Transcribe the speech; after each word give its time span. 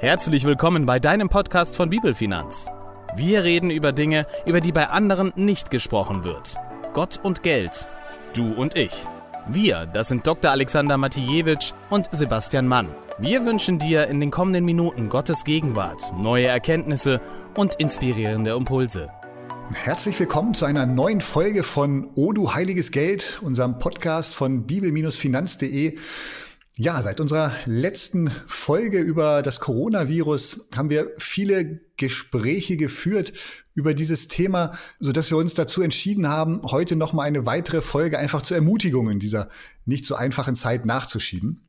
Herzlich 0.00 0.44
willkommen 0.44 0.86
bei 0.86 1.00
deinem 1.00 1.28
Podcast 1.28 1.74
von 1.74 1.90
Bibelfinanz. 1.90 2.68
Wir 3.16 3.42
reden 3.42 3.68
über 3.68 3.90
Dinge, 3.90 4.28
über 4.46 4.60
die 4.60 4.70
bei 4.70 4.86
anderen 4.86 5.32
nicht 5.34 5.72
gesprochen 5.72 6.22
wird. 6.22 6.54
Gott 6.92 7.18
und 7.20 7.42
Geld. 7.42 7.90
Du 8.32 8.52
und 8.52 8.76
ich. 8.76 9.08
Wir, 9.48 9.86
das 9.86 10.06
sind 10.06 10.24
Dr. 10.24 10.52
Alexander 10.52 10.96
Matijewitsch 10.98 11.72
und 11.90 12.08
Sebastian 12.12 12.68
Mann. 12.68 12.86
Wir 13.18 13.44
wünschen 13.44 13.80
dir 13.80 14.06
in 14.06 14.20
den 14.20 14.30
kommenden 14.30 14.64
Minuten 14.64 15.08
Gottes 15.08 15.42
Gegenwart, 15.42 16.12
neue 16.16 16.46
Erkenntnisse 16.46 17.20
und 17.56 17.74
inspirierende 17.74 18.52
Impulse. 18.52 19.10
Herzlich 19.74 20.20
willkommen 20.20 20.54
zu 20.54 20.64
einer 20.64 20.86
neuen 20.86 21.20
Folge 21.20 21.64
von 21.64 22.08
O 22.14 22.32
du 22.32 22.54
heiliges 22.54 22.92
Geld, 22.92 23.40
unserem 23.42 23.78
Podcast 23.78 24.36
von 24.36 24.64
bibel-finanz.de. 24.64 25.98
Ja, 26.80 27.02
seit 27.02 27.18
unserer 27.18 27.54
letzten 27.64 28.30
Folge 28.46 29.00
über 29.00 29.42
das 29.42 29.58
Coronavirus 29.58 30.68
haben 30.76 30.90
wir 30.90 31.10
viele 31.18 31.80
Gespräche 31.96 32.76
geführt 32.76 33.32
über 33.74 33.94
dieses 33.94 34.28
Thema, 34.28 34.78
so 35.00 35.10
dass 35.10 35.32
wir 35.32 35.38
uns 35.38 35.54
dazu 35.54 35.82
entschieden 35.82 36.28
haben, 36.28 36.62
heute 36.62 36.94
noch 36.94 37.12
mal 37.12 37.24
eine 37.24 37.46
weitere 37.46 37.82
Folge 37.82 38.16
einfach 38.16 38.42
zur 38.42 38.58
Ermutigung 38.58 39.10
in 39.10 39.18
dieser 39.18 39.48
nicht 39.86 40.06
so 40.06 40.14
einfachen 40.14 40.54
Zeit 40.54 40.86
nachzuschieben. 40.86 41.67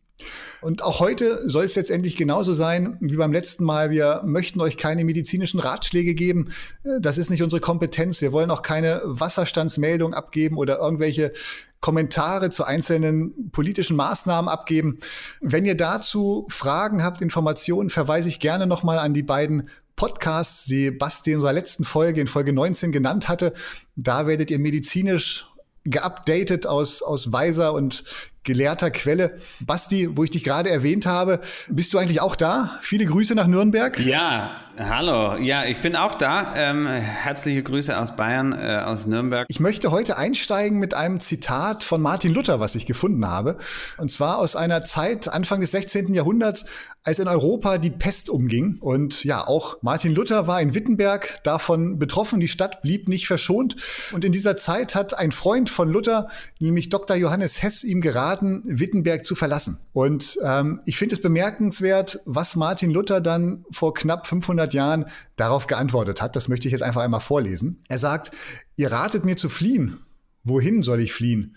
Und 0.61 0.83
auch 0.83 0.99
heute 0.99 1.47
soll 1.47 1.65
es 1.65 1.75
letztendlich 1.75 2.17
genauso 2.17 2.53
sein 2.53 2.97
wie 2.99 3.15
beim 3.15 3.31
letzten 3.31 3.63
Mal. 3.63 3.91
Wir 3.91 4.21
möchten 4.25 4.59
euch 4.59 4.77
keine 4.77 5.05
medizinischen 5.05 5.59
Ratschläge 5.59 6.13
geben. 6.13 6.51
Das 6.99 7.17
ist 7.17 7.29
nicht 7.29 7.43
unsere 7.43 7.61
Kompetenz. 7.61 8.21
Wir 8.21 8.31
wollen 8.31 8.51
auch 8.51 8.61
keine 8.61 9.01
Wasserstandsmeldung 9.05 10.13
abgeben 10.13 10.57
oder 10.57 10.79
irgendwelche 10.79 11.31
Kommentare 11.79 12.49
zu 12.49 12.65
einzelnen 12.65 13.51
politischen 13.51 13.95
Maßnahmen 13.95 14.49
abgeben. 14.49 14.99
Wenn 15.39 15.65
ihr 15.65 15.77
dazu 15.77 16.45
Fragen 16.49 17.03
habt, 17.03 17.21
Informationen, 17.21 17.89
verweise 17.89 18.27
ich 18.27 18.41
gerne 18.41 18.67
nochmal 18.67 18.99
an 18.99 19.13
die 19.13 19.23
beiden 19.23 19.69
Podcasts, 19.95 20.65
die 20.65 20.91
Basti 20.91 21.31
in 21.31 21.37
unserer 21.37 21.53
letzten 21.53 21.85
Folge, 21.85 22.21
in 22.21 22.27
Folge 22.27 22.53
19 22.53 22.91
genannt 22.91 23.29
hatte. 23.29 23.53
Da 23.95 24.27
werdet 24.27 24.51
ihr 24.51 24.59
medizinisch 24.59 25.45
geupdatet 25.85 26.67
aus, 26.67 27.01
aus 27.01 27.31
weiser 27.31 27.73
und 27.73 28.03
gelehrter 28.43 28.91
Quelle. 28.91 29.37
Basti, 29.59 30.09
wo 30.15 30.23
ich 30.23 30.31
dich 30.31 30.43
gerade 30.43 30.69
erwähnt 30.69 31.05
habe, 31.05 31.39
bist 31.67 31.93
du 31.93 31.97
eigentlich 31.97 32.21
auch 32.21 32.35
da? 32.35 32.79
Viele 32.81 33.05
Grüße 33.05 33.35
nach 33.35 33.47
Nürnberg. 33.47 33.99
Ja, 33.99 34.61
hallo. 34.77 35.35
Ja, 35.37 35.65
ich 35.65 35.81
bin 35.81 35.95
auch 35.95 36.15
da. 36.15 36.53
Ähm, 36.55 36.87
herzliche 36.87 37.63
Grüße 37.63 37.97
aus 37.97 38.15
Bayern, 38.15 38.53
äh, 38.53 38.81
aus 38.85 39.07
Nürnberg. 39.07 39.45
Ich 39.49 39.59
möchte 39.59 39.91
heute 39.91 40.17
einsteigen 40.17 40.79
mit 40.79 40.93
einem 40.93 41.19
Zitat 41.19 41.83
von 41.83 42.01
Martin 42.01 42.33
Luther, 42.33 42.59
was 42.59 42.75
ich 42.75 42.85
gefunden 42.85 43.27
habe. 43.27 43.57
Und 43.97 44.09
zwar 44.09 44.37
aus 44.37 44.55
einer 44.55 44.83
Zeit 44.83 45.27
Anfang 45.27 45.61
des 45.61 45.71
16. 45.71 46.13
Jahrhunderts, 46.13 46.65
als 47.03 47.19
in 47.19 47.27
Europa 47.27 47.77
die 47.77 47.91
Pest 47.91 48.29
umging. 48.29 48.77
Und 48.79 49.23
ja, 49.23 49.45
auch 49.47 49.77
Martin 49.81 50.13
Luther 50.13 50.47
war 50.47 50.61
in 50.61 50.73
Wittenberg 50.75 51.43
davon 51.43 51.97
betroffen. 51.97 52.39
Die 52.39 52.47
Stadt 52.47 52.81
blieb 52.81 53.07
nicht 53.07 53.27
verschont. 53.27 53.75
Und 54.13 54.25
in 54.25 54.31
dieser 54.31 54.57
Zeit 54.57 54.95
hat 54.95 55.17
ein 55.17 55.31
Freund 55.31 55.69
von 55.69 55.89
Luther, 55.89 56.29
nämlich 56.59 56.89
Dr. 56.89 57.17
Johannes 57.17 57.61
Hess, 57.61 57.83
ihm 57.83 58.01
geraten, 58.01 58.28
geraten, 58.29 58.63
Wittenberg 58.65 59.25
zu 59.25 59.35
verlassen. 59.35 59.79
Und 59.93 60.37
ähm, 60.43 60.81
ich 60.85 60.97
finde 60.97 61.15
es 61.15 61.21
bemerkenswert, 61.21 62.19
was 62.25 62.55
Martin 62.55 62.91
Luther 62.91 63.21
dann 63.21 63.65
vor 63.71 63.93
knapp 63.93 64.27
500 64.27 64.73
Jahren 64.73 65.05
darauf 65.35 65.67
geantwortet 65.67 66.21
hat. 66.21 66.35
Das 66.35 66.47
möchte 66.47 66.67
ich 66.67 66.71
jetzt 66.71 66.83
einfach 66.83 67.01
einmal 67.01 67.21
vorlesen. 67.21 67.83
Er 67.87 67.97
sagt, 67.97 68.31
ihr 68.75 68.91
ratet 68.91 69.25
mir 69.25 69.35
zu 69.35 69.49
fliehen. 69.49 69.99
Wohin 70.43 70.83
soll 70.83 71.01
ich 71.01 71.13
fliehen? 71.13 71.55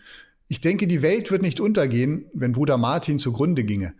Ich 0.49 0.61
denke, 0.61 0.87
die 0.87 1.03
Welt 1.03 1.31
wird 1.31 1.43
nicht 1.43 1.61
untergehen, 1.61 2.27
wenn 2.33 2.53
Bruder 2.53 2.79
Martin 2.79 3.19
zugrunde 3.19 3.65
ginge. 3.65 3.95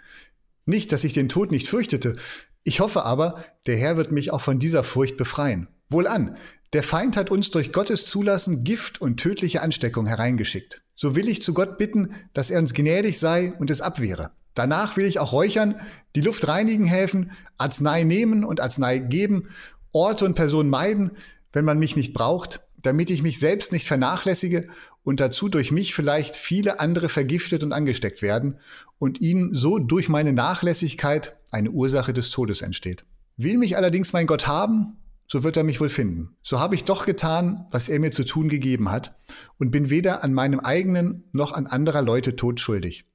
Nicht, 0.65 0.93
dass 0.93 1.05
ich 1.05 1.13
den 1.13 1.29
Tod 1.29 1.51
nicht 1.51 1.69
fürchtete. 1.69 2.17
Ich 2.65 2.81
hoffe 2.81 3.05
aber, 3.05 3.45
der 3.67 3.77
Herr 3.77 3.97
wird 3.97 4.13
mich 4.13 4.33
auch 4.33 4.41
von 4.41 4.59
dieser 4.59 4.85
Furcht 4.85 5.17
befreien. 5.17 5.69
Wohlan, 5.89 6.37
der 6.73 6.83
Feind 6.83 7.17
hat 7.17 7.31
uns 7.31 7.51
durch 7.51 7.73
Gottes 7.73 8.07
Zulassen 8.07 8.65
Gift 8.65 9.01
und 9.01 9.19
tödliche 9.19 9.61
Ansteckung 9.61 10.07
hereingeschickt. 10.07 10.83
So 11.03 11.17
will 11.17 11.29
ich 11.29 11.43
zu 11.43 11.53
Gott 11.53 11.79
bitten, 11.79 12.11
dass 12.33 12.49
er 12.49 12.61
uns 12.61 12.75
gnädig 12.75 13.19
sei 13.19 13.55
und 13.59 13.71
es 13.71 13.81
abwehre. 13.81 14.31
Danach 14.55 14.97
will 14.97 15.05
ich 15.05 15.19
auch 15.19 15.33
räuchern, 15.33 15.81
die 16.15 16.21
Luft 16.21 16.47
reinigen 16.47 16.85
helfen, 16.85 17.33
Arznei 17.59 18.05
nehmen 18.05 18.45
und 18.45 18.61
Arznei 18.61 18.99
geben, 18.99 19.49
Orte 19.91 20.25
und 20.25 20.35
Personen 20.35 20.71
meiden, 20.71 21.11
wenn 21.53 21.65
man 21.65 21.81
mich 21.81 21.97
nicht 21.97 22.13
braucht, 22.13 22.61
damit 22.81 23.11
ich 23.11 23.25
mich 23.25 23.41
selbst 23.41 23.73
nicht 23.73 23.89
vernachlässige 23.89 24.69
und 25.03 25.19
dazu 25.19 25.49
durch 25.49 25.73
mich 25.73 25.93
vielleicht 25.93 26.37
viele 26.37 26.79
andere 26.79 27.09
vergiftet 27.09 27.65
und 27.65 27.73
angesteckt 27.73 28.23
werden 28.23 28.61
und 29.01 29.21
ihnen 29.21 29.53
so 29.55 29.81
durch 29.81 30.09
meine 30.09 30.33
Nachlässigkeit 30.33 31.37
eine 31.51 31.73
Ursache 31.73 32.13
des 32.13 32.31
Todes 32.31 32.63
entsteht. 32.63 33.05
Will 33.37 33.59
mich 33.59 33.77
allerdings 33.77 34.13
mein 34.13 34.29
Gott 34.29 34.47
haben, 34.47 34.99
so 35.27 35.43
wird 35.43 35.57
er 35.57 35.65
mich 35.65 35.81
wohl 35.81 35.89
finden. 35.89 36.37
So 36.43 36.61
habe 36.61 36.75
ich 36.75 36.85
doch 36.85 37.07
getan, 37.07 37.67
was 37.71 37.89
er 37.89 38.01
mir 38.01 38.11
zu 38.11 38.25
tun 38.25 38.49
gegeben 38.49 38.91
hat, 38.91 39.17
und 39.59 39.71
bin 39.71 39.91
weder 39.91 40.23
an 40.23 40.35
meinem 40.35 40.61
eigenen 40.61 41.25
noch 41.33 41.53
an 41.53 41.67
anderer 41.67 42.03
Leute 42.03 42.37
Tod 42.37 42.61
schuldig. 42.61 43.07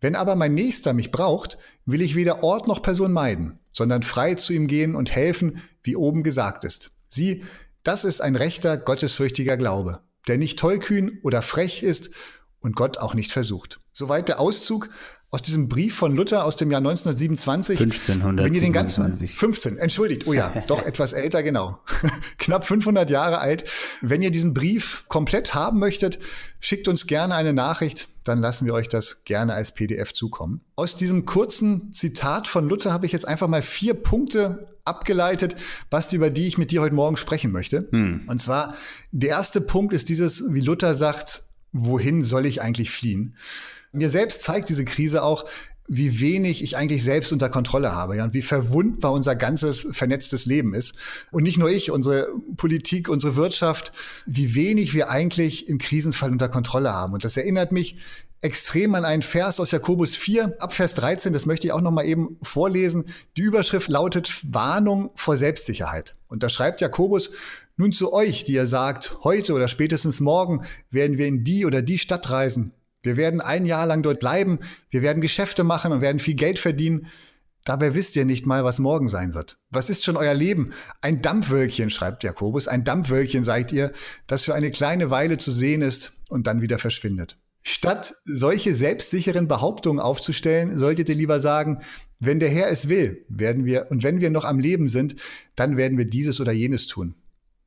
Wenn 0.00 0.16
aber 0.16 0.36
mein 0.36 0.54
Nächster 0.54 0.92
mich 0.92 1.10
braucht, 1.10 1.58
will 1.86 2.02
ich 2.02 2.14
weder 2.14 2.42
Ort 2.42 2.68
noch 2.68 2.82
Person 2.82 3.12
meiden, 3.12 3.58
sondern 3.72 4.02
frei 4.02 4.34
zu 4.34 4.52
ihm 4.52 4.66
gehen 4.66 4.94
und 4.94 5.10
helfen, 5.10 5.62
wie 5.82 5.96
oben 5.96 6.22
gesagt 6.22 6.64
ist. 6.64 6.90
Sieh, 7.08 7.44
das 7.82 8.04
ist 8.04 8.20
ein 8.20 8.36
rechter, 8.36 8.76
gottesfürchtiger 8.76 9.56
Glaube, 9.56 10.00
der 10.28 10.38
nicht 10.38 10.58
tollkühn 10.58 11.20
oder 11.22 11.42
frech 11.42 11.82
ist 11.82 12.10
und 12.60 12.76
Gott 12.76 12.98
auch 12.98 13.14
nicht 13.14 13.32
versucht. 13.32 13.78
Soweit 13.92 14.28
der 14.28 14.40
Auszug 14.40 14.88
aus 15.34 15.42
diesem 15.42 15.68
Brief 15.68 15.96
von 15.96 16.14
Luther 16.14 16.44
aus 16.44 16.54
dem 16.54 16.70
Jahr 16.70 16.78
1927. 16.78 17.80
1527. 17.80 18.44
Wenn 18.44 18.54
ihr 18.54 18.60
den 18.60 18.72
ganzen 18.72 19.28
15, 19.28 19.78
entschuldigt, 19.78 20.28
oh 20.28 20.32
ja, 20.32 20.62
doch 20.68 20.80
etwas 20.86 21.12
älter, 21.12 21.42
genau. 21.42 21.80
Knapp 22.38 22.64
500 22.64 23.10
Jahre 23.10 23.38
alt. 23.38 23.64
Wenn 24.00 24.22
ihr 24.22 24.30
diesen 24.30 24.54
Brief 24.54 25.04
komplett 25.08 25.52
haben 25.52 25.80
möchtet, 25.80 26.20
schickt 26.60 26.86
uns 26.86 27.08
gerne 27.08 27.34
eine 27.34 27.52
Nachricht, 27.52 28.10
dann 28.22 28.38
lassen 28.38 28.64
wir 28.64 28.74
euch 28.74 28.88
das 28.88 29.24
gerne 29.24 29.54
als 29.54 29.72
PDF 29.72 30.12
zukommen. 30.12 30.60
Aus 30.76 30.94
diesem 30.94 31.26
kurzen 31.26 31.92
Zitat 31.92 32.46
von 32.46 32.68
Luther 32.68 32.92
habe 32.92 33.04
ich 33.04 33.10
jetzt 33.10 33.26
einfach 33.26 33.48
mal 33.48 33.62
vier 33.62 33.94
Punkte 33.94 34.68
abgeleitet, 34.84 35.56
was 35.90 36.12
über 36.12 36.30
die 36.30 36.46
ich 36.46 36.58
mit 36.58 36.70
dir 36.70 36.80
heute 36.80 36.94
Morgen 36.94 37.16
sprechen 37.16 37.50
möchte. 37.50 37.88
Hm. 37.90 38.22
Und 38.28 38.40
zwar 38.40 38.76
der 39.10 39.30
erste 39.30 39.60
Punkt 39.60 39.94
ist 39.94 40.10
dieses, 40.10 40.44
wie 40.54 40.60
Luther 40.60 40.94
sagt, 40.94 41.42
wohin 41.74 42.24
soll 42.24 42.46
ich 42.46 42.62
eigentlich 42.62 42.90
fliehen? 42.90 43.36
Mir 43.92 44.08
selbst 44.08 44.42
zeigt 44.42 44.70
diese 44.70 44.86
Krise 44.86 45.22
auch, 45.22 45.44
wie 45.86 46.20
wenig 46.20 46.62
ich 46.62 46.78
eigentlich 46.78 47.04
selbst 47.04 47.30
unter 47.30 47.50
Kontrolle 47.50 47.92
habe, 47.92 48.16
ja, 48.16 48.24
und 48.24 48.32
wie 48.32 48.40
verwundbar 48.40 49.12
unser 49.12 49.36
ganzes 49.36 49.86
vernetztes 49.90 50.46
Leben 50.46 50.72
ist. 50.72 50.94
Und 51.30 51.42
nicht 51.42 51.58
nur 51.58 51.68
ich, 51.68 51.90
unsere 51.90 52.28
Politik, 52.56 53.10
unsere 53.10 53.36
Wirtschaft, 53.36 53.92
wie 54.24 54.54
wenig 54.54 54.94
wir 54.94 55.10
eigentlich 55.10 55.68
im 55.68 55.76
Krisenfall 55.76 56.32
unter 56.32 56.48
Kontrolle 56.48 56.90
haben. 56.90 57.12
Und 57.12 57.24
das 57.24 57.36
erinnert 57.36 57.70
mich 57.70 57.98
extrem 58.40 58.94
an 58.94 59.04
einen 59.04 59.22
Vers 59.22 59.60
aus 59.60 59.70
Jakobus 59.70 60.14
4, 60.16 60.56
ab 60.58 60.74
Vers 60.74 60.94
13, 60.94 61.32
das 61.32 61.46
möchte 61.46 61.66
ich 61.66 61.72
auch 61.72 61.80
noch 61.80 61.90
mal 61.90 62.04
eben 62.04 62.36
vorlesen. 62.42 63.06
Die 63.36 63.42
Überschrift 63.42 63.88
lautet 63.88 64.42
Warnung 64.52 65.10
vor 65.14 65.36
Selbstsicherheit. 65.36 66.14
Und 66.28 66.42
da 66.42 66.48
schreibt 66.48 66.80
Jakobus, 66.80 67.30
nun 67.76 67.92
zu 67.92 68.12
euch, 68.12 68.44
die 68.44 68.54
ihr 68.54 68.66
sagt, 68.66 69.18
heute 69.24 69.52
oder 69.52 69.68
spätestens 69.68 70.20
morgen 70.20 70.64
werden 70.90 71.18
wir 71.18 71.26
in 71.26 71.44
die 71.44 71.66
oder 71.66 71.82
die 71.82 71.98
Stadt 71.98 72.30
reisen 72.30 72.72
wir 73.04 73.16
werden 73.18 73.40
ein 73.40 73.66
Jahr 73.66 73.86
lang 73.86 74.02
dort 74.02 74.18
bleiben, 74.18 74.58
wir 74.90 75.02
werden 75.02 75.20
Geschäfte 75.20 75.62
machen 75.62 75.92
und 75.92 76.00
werden 76.00 76.18
viel 76.18 76.34
Geld 76.34 76.58
verdienen. 76.58 77.06
Dabei 77.64 77.94
wisst 77.94 78.16
ihr 78.16 78.24
nicht 78.24 78.46
mal, 78.46 78.64
was 78.64 78.78
morgen 78.78 79.08
sein 79.08 79.34
wird. 79.34 79.58
Was 79.70 79.88
ist 79.88 80.04
schon 80.04 80.16
euer 80.16 80.34
Leben? 80.34 80.72
Ein 81.00 81.22
Dampfwölkchen, 81.22 81.90
schreibt 81.90 82.24
Jakobus. 82.24 82.66
Ein 82.66 82.84
Dampfwölkchen, 82.84 83.44
seid 83.44 83.72
ihr, 83.72 83.92
das 84.26 84.44
für 84.44 84.54
eine 84.54 84.70
kleine 84.70 85.10
Weile 85.10 85.38
zu 85.38 85.50
sehen 85.50 85.82
ist 85.82 86.14
und 86.28 86.46
dann 86.46 86.62
wieder 86.62 86.78
verschwindet. 86.78 87.38
Statt 87.62 88.14
solche 88.24 88.74
selbstsicheren 88.74 89.48
Behauptungen 89.48 90.00
aufzustellen, 90.00 90.76
solltet 90.76 91.08
ihr 91.08 91.14
lieber 91.14 91.40
sagen, 91.40 91.82
wenn 92.20 92.40
der 92.40 92.50
Herr 92.50 92.68
es 92.68 92.88
will, 92.88 93.24
werden 93.28 93.64
wir, 93.64 93.90
und 93.90 94.02
wenn 94.02 94.20
wir 94.20 94.28
noch 94.28 94.44
am 94.44 94.58
Leben 94.58 94.90
sind, 94.90 95.16
dann 95.56 95.78
werden 95.78 95.96
wir 95.96 96.04
dieses 96.04 96.40
oder 96.40 96.52
jenes 96.52 96.86
tun. 96.86 97.14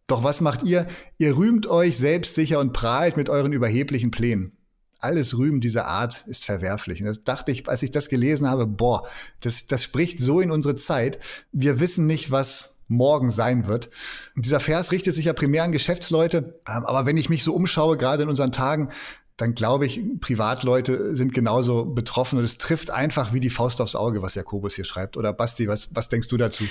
Doch 0.07 0.23
was 0.23 0.41
macht 0.41 0.63
ihr? 0.63 0.87
Ihr 1.17 1.37
rühmt 1.37 1.67
euch 1.67 1.97
selbstsicher 1.97 2.59
und 2.59 2.73
prahlt 2.73 3.17
mit 3.17 3.29
euren 3.29 3.53
überheblichen 3.53 4.11
Plänen 4.11 4.57
alles 4.99 5.37
Rühmen 5.37 5.61
dieser 5.61 5.85
Art 5.85 6.25
ist 6.27 6.45
verwerflich. 6.45 7.01
Und 7.01 7.07
das 7.07 7.23
dachte 7.23 7.51
ich, 7.51 7.67
als 7.67 7.83
ich 7.83 7.91
das 7.91 8.09
gelesen 8.09 8.47
habe, 8.49 8.67
boah, 8.67 9.07
das, 9.41 9.67
das 9.67 9.83
spricht 9.83 10.19
so 10.19 10.39
in 10.41 10.51
unsere 10.51 10.75
Zeit. 10.75 11.19
Wir 11.51 11.79
wissen 11.79 12.07
nicht, 12.07 12.31
was 12.31 12.77
morgen 12.87 13.29
sein 13.29 13.67
wird. 13.67 13.89
Und 14.35 14.45
dieser 14.45 14.59
Vers 14.59 14.91
richtet 14.91 15.13
sich 15.13 15.25
ja 15.25 15.33
primär 15.33 15.63
an 15.63 15.71
Geschäftsleute. 15.71 16.59
Ähm, 16.67 16.85
aber 16.85 17.05
wenn 17.05 17.17
ich 17.17 17.29
mich 17.29 17.43
so 17.43 17.53
umschaue, 17.53 17.97
gerade 17.97 18.23
in 18.23 18.29
unseren 18.29 18.51
Tagen, 18.51 18.89
dann 19.35 19.53
glaube 19.53 19.85
ich, 19.85 20.01
Privatleute 20.19 21.15
sind 21.15 21.33
genauso 21.33 21.85
betroffen. 21.85 22.39
Und 22.39 22.45
es 22.45 22.57
trifft 22.57 22.89
einfach 22.89 23.33
wie 23.33 23.39
die 23.39 23.49
Faust 23.49 23.81
aufs 23.81 23.95
Auge, 23.95 24.21
was 24.21 24.35
Jakobus 24.35 24.75
hier 24.75 24.85
schreibt. 24.85 25.15
Oder 25.15 25.33
Basti, 25.33 25.67
was, 25.67 25.93
was 25.93 26.09
denkst 26.09 26.29
du 26.29 26.37
dazu? 26.37 26.63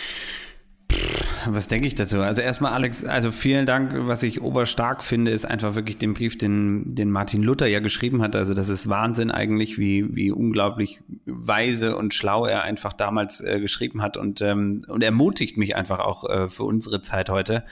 Was 1.51 1.69
denke 1.69 1.87
ich 1.87 1.95
dazu? 1.95 2.21
Also 2.21 2.43
erstmal, 2.43 2.73
Alex, 2.73 3.05
also 3.05 3.31
vielen 3.31 3.67
Dank. 3.67 3.93
Was 4.07 4.23
ich 4.23 4.43
oberstark 4.43 5.03
finde, 5.03 5.31
ist 5.31 5.45
einfach 5.45 5.75
wirklich 5.75 5.99
den 5.99 6.15
Brief, 6.15 6.39
den, 6.39 6.95
den 6.95 7.11
Martin 7.11 7.43
Luther 7.43 7.67
ja 7.67 7.81
geschrieben 7.81 8.23
hat. 8.23 8.37
Also 8.37 8.55
das 8.55 8.69
ist 8.69 8.89
Wahnsinn 8.89 9.31
eigentlich, 9.31 9.79
wie, 9.79 10.15
wie 10.15 10.31
unglaublich 10.31 11.01
weise 11.25 11.97
und 11.97 12.15
schlau 12.15 12.47
er 12.47 12.63
einfach 12.63 12.93
damals 12.93 13.41
äh, 13.41 13.61
geschrieben 13.61 14.03
hat 14.03 14.17
und, 14.17 14.41
ähm, 14.41 14.85
und 14.89 15.03
ermutigt 15.03 15.57
mich 15.57 15.77
einfach 15.77 15.99
auch 16.01 16.29
äh, 16.29 16.49
für 16.49 16.65
unsere 16.65 17.03
Zeit 17.03 17.31
heute. 17.31 17.65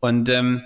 Und 0.00 0.30
ähm, 0.30 0.62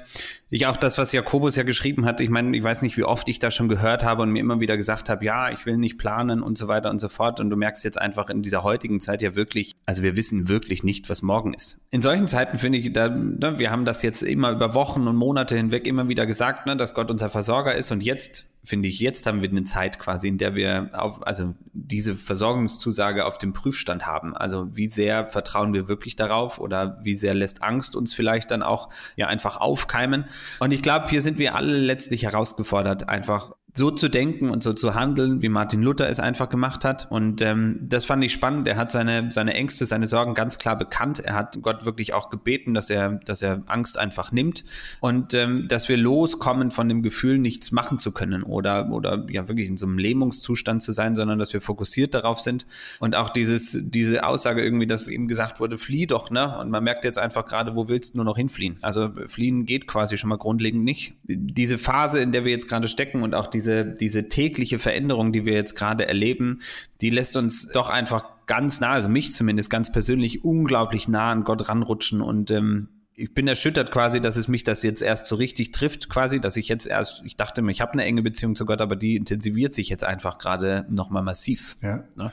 ich 0.48 0.66
auch 0.66 0.76
das, 0.76 0.96
was 0.96 1.10
Jakobus 1.10 1.56
ja 1.56 1.64
geschrieben 1.64 2.06
hat, 2.06 2.20
ich 2.20 2.30
meine, 2.30 2.56
ich 2.56 2.62
weiß 2.62 2.82
nicht, 2.82 2.96
wie 2.96 3.02
oft 3.02 3.28
ich 3.28 3.40
das 3.40 3.52
schon 3.52 3.66
gehört 3.68 4.04
habe 4.04 4.22
und 4.22 4.30
mir 4.30 4.38
immer 4.38 4.60
wieder 4.60 4.76
gesagt 4.76 5.08
habe, 5.08 5.24
ja, 5.24 5.50
ich 5.50 5.66
will 5.66 5.76
nicht 5.76 5.98
planen 5.98 6.40
und 6.40 6.56
so 6.56 6.68
weiter 6.68 6.90
und 6.90 7.00
so 7.00 7.08
fort. 7.08 7.40
Und 7.40 7.50
du 7.50 7.56
merkst 7.56 7.82
jetzt 7.82 8.00
einfach 8.00 8.30
in 8.30 8.42
dieser 8.42 8.62
heutigen 8.62 9.00
Zeit 9.00 9.22
ja 9.22 9.34
wirklich, 9.34 9.72
also 9.86 10.04
wir 10.04 10.14
wissen 10.14 10.48
wirklich 10.48 10.84
nicht, 10.84 11.10
was 11.10 11.22
morgen 11.22 11.52
ist. 11.52 11.80
In 11.90 12.02
solchen 12.02 12.28
Zeiten 12.28 12.58
finde 12.58 12.78
ich, 12.78 12.92
da, 12.92 13.08
ne, 13.08 13.58
wir 13.58 13.72
haben 13.72 13.84
das 13.84 14.02
jetzt 14.02 14.22
immer 14.22 14.52
über 14.52 14.74
Wochen 14.74 15.08
und 15.08 15.16
Monate 15.16 15.56
hinweg 15.56 15.88
immer 15.88 16.08
wieder 16.08 16.26
gesagt, 16.26 16.66
ne, 16.66 16.76
dass 16.76 16.94
Gott 16.94 17.10
unser 17.10 17.28
Versorger 17.28 17.74
ist. 17.74 17.90
Und 17.90 18.04
jetzt 18.04 18.53
finde 18.64 18.88
ich, 18.88 18.98
jetzt 18.98 19.26
haben 19.26 19.42
wir 19.42 19.50
eine 19.50 19.64
Zeit 19.64 19.98
quasi, 19.98 20.26
in 20.26 20.38
der 20.38 20.54
wir 20.54 20.90
auf, 20.92 21.24
also 21.26 21.54
diese 21.74 22.14
Versorgungszusage 22.14 23.26
auf 23.26 23.36
dem 23.36 23.52
Prüfstand 23.52 24.06
haben. 24.06 24.34
Also 24.34 24.74
wie 24.74 24.90
sehr 24.90 25.28
vertrauen 25.28 25.74
wir 25.74 25.86
wirklich 25.86 26.16
darauf 26.16 26.58
oder 26.58 26.98
wie 27.02 27.14
sehr 27.14 27.34
lässt 27.34 27.62
Angst 27.62 27.94
uns 27.94 28.14
vielleicht 28.14 28.50
dann 28.50 28.62
auch 28.62 28.88
ja 29.16 29.26
einfach 29.26 29.58
aufkeimen. 29.58 30.24
Und 30.60 30.72
ich 30.72 30.80
glaube, 30.80 31.08
hier 31.08 31.20
sind 31.20 31.38
wir 31.38 31.54
alle 31.54 31.78
letztlich 31.78 32.24
herausgefordert, 32.24 33.08
einfach 33.08 33.52
so 33.76 33.90
zu 33.90 34.08
denken 34.08 34.50
und 34.50 34.62
so 34.62 34.72
zu 34.72 34.94
handeln, 34.94 35.42
wie 35.42 35.48
Martin 35.48 35.82
Luther 35.82 36.08
es 36.08 36.20
einfach 36.20 36.48
gemacht 36.48 36.84
hat. 36.84 37.08
Und 37.10 37.42
ähm, 37.42 37.80
das 37.82 38.04
fand 38.04 38.22
ich 38.22 38.32
spannend. 38.32 38.68
Er 38.68 38.76
hat 38.76 38.92
seine, 38.92 39.32
seine 39.32 39.54
Ängste, 39.54 39.84
seine 39.84 40.06
Sorgen 40.06 40.34
ganz 40.34 40.58
klar 40.58 40.78
bekannt. 40.78 41.18
Er 41.18 41.34
hat 41.34 41.58
Gott 41.60 41.84
wirklich 41.84 42.12
auch 42.12 42.30
gebeten, 42.30 42.72
dass 42.72 42.88
er, 42.88 43.14
dass 43.24 43.42
er 43.42 43.64
Angst 43.66 43.98
einfach 43.98 44.30
nimmt 44.30 44.64
und 45.00 45.34
ähm, 45.34 45.66
dass 45.66 45.88
wir 45.88 45.96
loskommen 45.96 46.70
von 46.70 46.88
dem 46.88 47.02
Gefühl, 47.02 47.38
nichts 47.38 47.72
machen 47.72 47.98
zu 47.98 48.12
können 48.12 48.44
oder, 48.44 48.90
oder 48.92 49.26
ja 49.28 49.48
wirklich 49.48 49.68
in 49.68 49.76
so 49.76 49.86
einem 49.86 49.98
Lähmungszustand 49.98 50.80
zu 50.80 50.92
sein, 50.92 51.16
sondern 51.16 51.40
dass 51.40 51.52
wir 51.52 51.60
fokussiert 51.60 52.14
darauf 52.14 52.40
sind. 52.40 52.66
Und 53.00 53.16
auch 53.16 53.28
dieses, 53.28 53.76
diese 53.82 54.24
Aussage 54.24 54.62
irgendwie, 54.62 54.86
dass 54.86 55.08
ihm 55.08 55.26
gesagt 55.26 55.58
wurde, 55.58 55.78
flieh 55.78 56.06
doch, 56.06 56.30
ne? 56.30 56.56
Und 56.58 56.70
man 56.70 56.84
merkt 56.84 57.04
jetzt 57.04 57.18
einfach 57.18 57.44
gerade, 57.44 57.74
wo 57.74 57.88
willst 57.88 58.14
du 58.14 58.18
nur 58.18 58.24
noch 58.24 58.36
hinfliehen? 58.36 58.76
Also 58.82 59.10
fliehen 59.26 59.66
geht 59.66 59.88
quasi 59.88 60.16
schon 60.16 60.30
mal 60.30 60.38
grundlegend 60.38 60.84
nicht. 60.84 61.14
Diese 61.24 61.76
Phase, 61.76 62.20
in 62.20 62.30
der 62.30 62.44
wir 62.44 62.52
jetzt 62.52 62.68
gerade 62.68 62.86
stecken 62.86 63.24
und 63.24 63.34
auch 63.34 63.48
diese 63.48 63.63
diese, 63.64 63.84
diese 63.86 64.28
tägliche 64.28 64.78
Veränderung, 64.78 65.32
die 65.32 65.44
wir 65.44 65.54
jetzt 65.54 65.74
gerade 65.74 66.06
erleben, 66.06 66.60
die 67.00 67.10
lässt 67.10 67.36
uns 67.36 67.68
doch 67.68 67.88
einfach 67.88 68.24
ganz 68.46 68.80
nah, 68.80 68.92
also 68.92 69.08
mich 69.08 69.32
zumindest 69.32 69.70
ganz 69.70 69.90
persönlich, 69.90 70.44
unglaublich 70.44 71.08
nah 71.08 71.32
an 71.32 71.44
Gott 71.44 71.68
ranrutschen 71.68 72.20
und 72.20 72.50
ähm, 72.50 72.88
ich 73.16 73.32
bin 73.32 73.46
erschüttert 73.46 73.92
quasi, 73.92 74.20
dass 74.20 74.36
es 74.36 74.48
mich 74.48 74.64
das 74.64 74.82
jetzt 74.82 75.00
erst 75.00 75.26
so 75.26 75.36
richtig 75.36 75.70
trifft, 75.70 76.08
quasi, 76.08 76.40
dass 76.40 76.56
ich 76.56 76.66
jetzt 76.66 76.84
erst, 76.84 77.22
ich 77.24 77.36
dachte 77.36 77.62
mir, 77.62 77.70
ich 77.70 77.80
habe 77.80 77.92
eine 77.92 78.04
enge 78.04 78.22
Beziehung 78.22 78.56
zu 78.56 78.66
Gott, 78.66 78.80
aber 78.80 78.96
die 78.96 79.14
intensiviert 79.14 79.72
sich 79.72 79.88
jetzt 79.88 80.02
einfach 80.02 80.36
gerade 80.36 80.84
nochmal 80.88 81.22
massiv. 81.22 81.76
Ja. 81.80 82.02
Ne? 82.16 82.32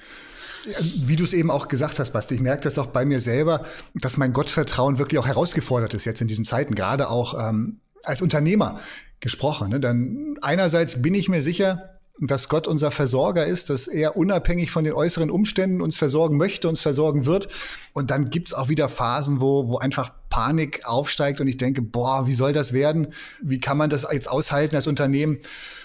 Wie 1.05 1.15
du 1.15 1.23
es 1.23 1.33
eben 1.33 1.51
auch 1.51 1.67
gesagt 1.67 1.99
hast, 1.99 2.11
Basti, 2.13 2.33
ich 2.33 2.41
merke 2.41 2.63
das 2.63 2.79
auch 2.79 2.87
bei 2.87 3.05
mir 3.05 3.19
selber, 3.19 3.63
dass 3.93 4.17
mein 4.17 4.33
Gottvertrauen 4.33 4.97
wirklich 4.97 5.19
auch 5.19 5.27
herausgefordert 5.27 5.93
ist 5.93 6.05
jetzt 6.05 6.21
in 6.21 6.27
diesen 6.27 6.45
Zeiten, 6.45 6.73
gerade 6.73 7.09
auch 7.09 7.35
ähm, 7.37 7.79
als 8.03 8.21
Unternehmer 8.21 8.79
gesprochen. 9.19 9.69
Ne? 9.69 9.79
Dann 9.79 10.37
einerseits 10.41 11.01
bin 11.01 11.13
ich 11.13 11.29
mir 11.29 11.41
sicher, 11.41 11.99
dass 12.21 12.49
Gott 12.49 12.67
unser 12.67 12.91
Versorger 12.91 13.45
ist, 13.45 13.69
dass 13.71 13.87
er 13.87 14.15
unabhängig 14.15 14.69
von 14.69 14.83
den 14.83 14.93
äußeren 14.93 15.31
Umständen 15.31 15.81
uns 15.81 15.97
versorgen 15.97 16.37
möchte, 16.37 16.69
uns 16.69 16.81
versorgen 16.81 17.25
wird. 17.25 17.47
Und 17.93 18.11
dann 18.11 18.29
gibt's 18.29 18.53
auch 18.53 18.69
wieder 18.69 18.89
Phasen, 18.89 19.41
wo, 19.41 19.67
wo 19.69 19.77
einfach 19.77 20.11
Panik 20.29 20.81
aufsteigt 20.85 21.41
und 21.41 21.47
ich 21.47 21.57
denke, 21.57 21.81
boah, 21.81 22.27
wie 22.27 22.33
soll 22.33 22.53
das 22.53 22.73
werden? 22.73 23.13
Wie 23.41 23.59
kann 23.59 23.77
man 23.77 23.89
das 23.89 24.07
jetzt 24.11 24.29
aushalten 24.29 24.75
als 24.75 24.85
Unternehmen? 24.85 25.39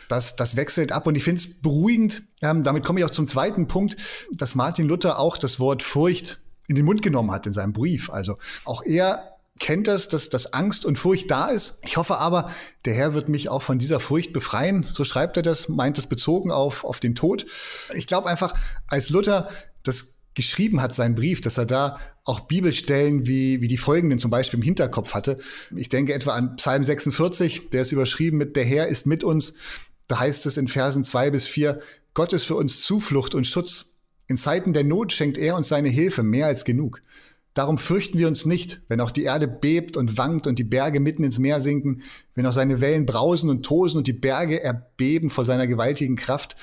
Das, 0.08 0.36
das 0.36 0.56
wechselt 0.56 0.92
ab 0.92 1.06
und 1.06 1.16
ich 1.16 1.24
finde 1.24 1.40
es 1.40 1.60
beruhigend. 1.60 2.22
Ähm, 2.42 2.62
damit 2.62 2.84
komme 2.84 3.00
ich 3.00 3.04
auch 3.06 3.10
zum 3.10 3.26
zweiten 3.26 3.66
Punkt, 3.66 3.96
dass 4.32 4.54
Martin 4.54 4.86
Luther 4.86 5.18
auch 5.18 5.38
das 5.38 5.58
Wort 5.58 5.82
Furcht 5.82 6.38
in 6.68 6.76
den 6.76 6.84
Mund 6.84 7.00
genommen 7.00 7.30
hat 7.30 7.46
in 7.46 7.52
seinem 7.54 7.72
Brief. 7.72 8.10
Also 8.10 8.36
auch 8.64 8.82
er 8.84 9.35
kennt 9.58 9.88
das, 9.88 10.08
dass, 10.08 10.28
dass 10.28 10.52
Angst 10.52 10.84
und 10.84 10.98
Furcht 10.98 11.30
da 11.30 11.48
ist. 11.48 11.78
Ich 11.82 11.96
hoffe 11.96 12.18
aber, 12.18 12.50
der 12.84 12.94
Herr 12.94 13.14
wird 13.14 13.28
mich 13.28 13.48
auch 13.48 13.62
von 13.62 13.78
dieser 13.78 14.00
Furcht 14.00 14.32
befreien. 14.32 14.86
So 14.94 15.04
schreibt 15.04 15.36
er 15.36 15.42
das, 15.42 15.68
meint 15.68 15.98
es 15.98 16.06
bezogen 16.06 16.50
auf, 16.50 16.84
auf 16.84 17.00
den 17.00 17.14
Tod. 17.14 17.46
Ich 17.94 18.06
glaube 18.06 18.28
einfach, 18.28 18.54
als 18.86 19.08
Luther 19.10 19.48
das 19.82 20.14
geschrieben 20.34 20.80
hat, 20.80 20.94
seinen 20.94 21.14
Brief, 21.14 21.40
dass 21.40 21.58
er 21.58 21.66
da 21.66 21.98
auch 22.24 22.40
Bibelstellen 22.40 23.26
wie, 23.26 23.60
wie 23.60 23.68
die 23.68 23.78
folgenden 23.78 24.18
zum 24.18 24.30
Beispiel 24.30 24.58
im 24.58 24.64
Hinterkopf 24.64 25.14
hatte. 25.14 25.38
Ich 25.74 25.88
denke 25.88 26.12
etwa 26.12 26.32
an 26.32 26.56
Psalm 26.56 26.84
46, 26.84 27.70
der 27.70 27.82
ist 27.82 27.92
überschrieben 27.92 28.36
mit 28.36 28.56
Der 28.56 28.64
Herr 28.64 28.88
ist 28.88 29.06
mit 29.06 29.24
uns. 29.24 29.54
Da 30.08 30.20
heißt 30.20 30.46
es 30.46 30.56
in 30.56 30.68
Versen 30.68 31.04
zwei 31.04 31.30
bis 31.30 31.46
vier: 31.46 31.80
Gott 32.14 32.32
ist 32.32 32.44
für 32.44 32.56
uns 32.56 32.82
Zuflucht 32.82 33.34
und 33.34 33.46
Schutz. 33.46 33.96
In 34.28 34.36
Zeiten 34.36 34.72
der 34.72 34.84
Not 34.84 35.12
schenkt 35.12 35.38
er 35.38 35.56
uns 35.56 35.68
seine 35.68 35.88
Hilfe 35.88 36.22
mehr 36.24 36.46
als 36.46 36.64
genug. 36.64 37.00
Darum 37.56 37.78
fürchten 37.78 38.18
wir 38.18 38.28
uns 38.28 38.44
nicht, 38.44 38.82
wenn 38.86 39.00
auch 39.00 39.10
die 39.10 39.22
Erde 39.22 39.48
bebt 39.48 39.96
und 39.96 40.18
wankt 40.18 40.46
und 40.46 40.58
die 40.58 40.64
Berge 40.64 41.00
mitten 41.00 41.24
ins 41.24 41.38
Meer 41.38 41.62
sinken, 41.62 42.02
wenn 42.34 42.44
auch 42.44 42.52
seine 42.52 42.82
Wellen 42.82 43.06
brausen 43.06 43.48
und 43.48 43.64
tosen 43.64 43.96
und 43.96 44.06
die 44.06 44.12
Berge 44.12 44.62
erbeben 44.62 45.30
vor 45.30 45.46
seiner 45.46 45.66
gewaltigen 45.66 46.16
Kraft. 46.16 46.56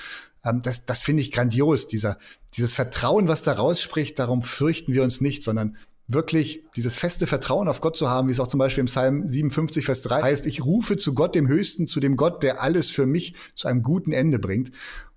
Ähm, 0.44 0.60
das, 0.62 0.86
das 0.86 1.02
finde 1.02 1.22
ich 1.22 1.32
grandios, 1.32 1.88
dieser, 1.88 2.16
dieses 2.56 2.74
Vertrauen, 2.74 3.26
was 3.26 3.42
da 3.42 3.54
rausspricht, 3.54 4.20
darum 4.20 4.42
fürchten 4.42 4.92
wir 4.92 5.02
uns 5.02 5.20
nicht, 5.20 5.42
sondern 5.42 5.76
wirklich 6.06 6.64
dieses 6.76 6.96
feste 6.96 7.26
Vertrauen 7.26 7.68
auf 7.68 7.80
Gott 7.80 7.96
zu 7.96 8.10
haben, 8.10 8.28
wie 8.28 8.32
es 8.32 8.40
auch 8.40 8.48
zum 8.48 8.58
Beispiel 8.58 8.80
im 8.82 8.86
Psalm 8.86 9.26
57, 9.26 9.84
Vers 9.84 10.02
3 10.02 10.22
heißt, 10.22 10.46
ich 10.46 10.64
rufe 10.64 10.96
zu 10.96 11.14
Gott, 11.14 11.34
dem 11.34 11.48
Höchsten, 11.48 11.86
zu 11.86 12.00
dem 12.00 12.16
Gott, 12.16 12.42
der 12.42 12.62
alles 12.62 12.90
für 12.90 13.06
mich 13.06 13.34
zu 13.54 13.68
einem 13.68 13.82
guten 13.82 14.12
Ende 14.12 14.38
bringt. 14.38 14.70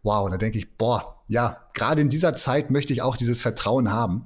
Wow, 0.04 0.30
da 0.30 0.38
denke 0.38 0.58
ich, 0.58 0.78
boah, 0.78 1.22
ja, 1.28 1.58
gerade 1.74 2.02
in 2.02 2.10
dieser 2.10 2.36
Zeit 2.36 2.72
möchte 2.72 2.94
ich 2.94 3.02
auch 3.02 3.18
dieses 3.18 3.42
Vertrauen 3.42 3.92
haben. 3.92 4.24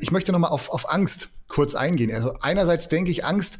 Ich 0.00 0.10
möchte 0.10 0.32
nochmal 0.32 0.50
auf, 0.50 0.68
auf 0.70 0.90
Angst 0.90 1.28
kurz 1.46 1.76
eingehen. 1.76 2.12
Also 2.12 2.34
einerseits 2.40 2.88
denke 2.88 3.12
ich, 3.12 3.24
Angst 3.24 3.58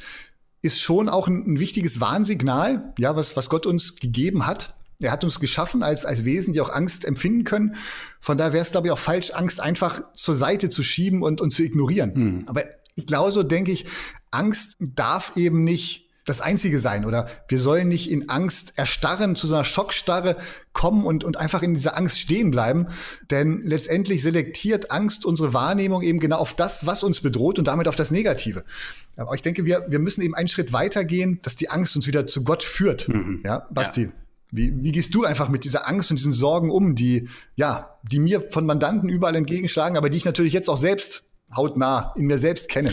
ist 0.62 0.80
schon 0.80 1.08
auch 1.08 1.28
ein, 1.28 1.44
ein 1.46 1.60
wichtiges 1.60 2.00
Warnsignal, 2.00 2.94
ja, 2.98 3.14
was, 3.14 3.36
was 3.36 3.48
Gott 3.48 3.66
uns 3.66 3.96
gegeben 3.96 4.46
hat. 4.46 4.74
Er 5.00 5.12
hat 5.12 5.24
uns 5.24 5.40
geschaffen 5.40 5.82
als, 5.82 6.04
als 6.04 6.24
Wesen, 6.24 6.52
die 6.52 6.60
auch 6.60 6.70
Angst 6.70 7.04
empfinden 7.04 7.44
können. 7.44 7.76
Von 8.20 8.36
daher 8.36 8.52
wäre 8.52 8.62
es, 8.62 8.70
glaube 8.70 8.88
ich, 8.88 8.92
auch 8.92 8.98
falsch, 8.98 9.32
Angst 9.32 9.60
einfach 9.60 10.02
zur 10.14 10.36
Seite 10.36 10.68
zu 10.70 10.82
schieben 10.82 11.22
und, 11.22 11.40
und 11.40 11.52
zu 11.52 11.62
ignorieren. 11.62 12.14
Hm. 12.14 12.44
Aber 12.46 12.64
ich 12.94 13.06
glaube, 13.06 13.32
so 13.32 13.42
denke 13.42 13.72
ich, 13.72 13.86
Angst 14.30 14.76
darf 14.80 15.36
eben 15.36 15.64
nicht 15.64 16.04
das 16.24 16.40
Einzige 16.40 16.78
sein 16.78 17.04
oder 17.04 17.28
wir 17.48 17.58
sollen 17.58 17.88
nicht 17.88 18.10
in 18.10 18.30
Angst 18.30 18.72
erstarren, 18.76 19.36
zu 19.36 19.46
so 19.46 19.54
einer 19.54 19.64
Schockstarre 19.64 20.36
kommen 20.72 21.04
und, 21.04 21.22
und 21.22 21.36
einfach 21.36 21.62
in 21.62 21.74
dieser 21.74 21.96
Angst 21.96 22.18
stehen 22.18 22.50
bleiben. 22.50 22.86
Denn 23.30 23.60
letztendlich 23.62 24.22
selektiert 24.22 24.90
Angst 24.90 25.26
unsere 25.26 25.52
Wahrnehmung 25.52 26.02
eben 26.02 26.20
genau 26.20 26.38
auf 26.38 26.54
das, 26.54 26.86
was 26.86 27.02
uns 27.02 27.20
bedroht 27.20 27.58
und 27.58 27.68
damit 27.68 27.88
auf 27.88 27.96
das 27.96 28.10
Negative. 28.10 28.64
Aber 29.16 29.34
ich 29.34 29.42
denke, 29.42 29.66
wir, 29.66 29.84
wir 29.88 29.98
müssen 29.98 30.22
eben 30.22 30.34
einen 30.34 30.48
Schritt 30.48 30.72
weitergehen, 30.72 31.40
dass 31.42 31.56
die 31.56 31.68
Angst 31.68 31.94
uns 31.94 32.06
wieder 32.06 32.26
zu 32.26 32.42
Gott 32.42 32.64
führt. 32.64 33.08
Mhm. 33.08 33.42
Ja, 33.44 33.66
Basti. 33.70 34.04
Ja. 34.04 34.12
Wie, 34.50 34.72
wie 34.82 34.92
gehst 34.92 35.14
du 35.14 35.24
einfach 35.24 35.48
mit 35.48 35.64
dieser 35.64 35.88
Angst 35.88 36.10
und 36.10 36.18
diesen 36.18 36.32
Sorgen 36.32 36.70
um, 36.70 36.94
die, 36.94 37.28
ja, 37.56 37.98
die 38.10 38.20
mir 38.20 38.40
von 38.50 38.66
Mandanten 38.66 39.08
überall 39.08 39.34
entgegenschlagen, 39.34 39.96
aber 39.96 40.10
die 40.10 40.18
ich 40.18 40.24
natürlich 40.24 40.52
jetzt 40.52 40.68
auch 40.68 40.76
selbst 40.76 41.24
hautnah 41.54 42.12
in 42.16 42.26
mir 42.26 42.38
selbst 42.38 42.68
kenne. 42.68 42.92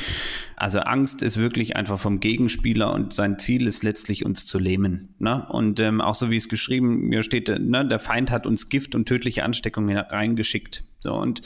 Also 0.56 0.80
Angst 0.80 1.22
ist 1.22 1.38
wirklich 1.38 1.76
einfach 1.76 2.00
vom 2.00 2.20
Gegenspieler 2.20 2.94
und 2.94 3.14
sein 3.14 3.40
Ziel 3.40 3.66
ist 3.66 3.84
letztlich 3.84 4.26
uns 4.26 4.46
zu 4.46 4.60
lähmen. 4.60 5.16
Ne? 5.18 5.48
Und 5.50 5.80
ähm, 5.80 6.02
auch 6.02 6.16
so 6.16 6.30
wie 6.30 6.38
es 6.38 6.50
geschrieben 6.50 7.08
mir 7.08 7.24
steht, 7.24 7.50
ne, 7.50 7.88
der 7.88 8.00
Feind 8.00 8.30
hat 8.30 8.46
uns 8.46 8.70
Gift 8.70 8.94
und 8.94 9.08
tödliche 9.08 9.44
Ansteckungen 9.44 9.98
reingeschickt. 9.98 10.84
So, 11.02 11.16
und 11.16 11.42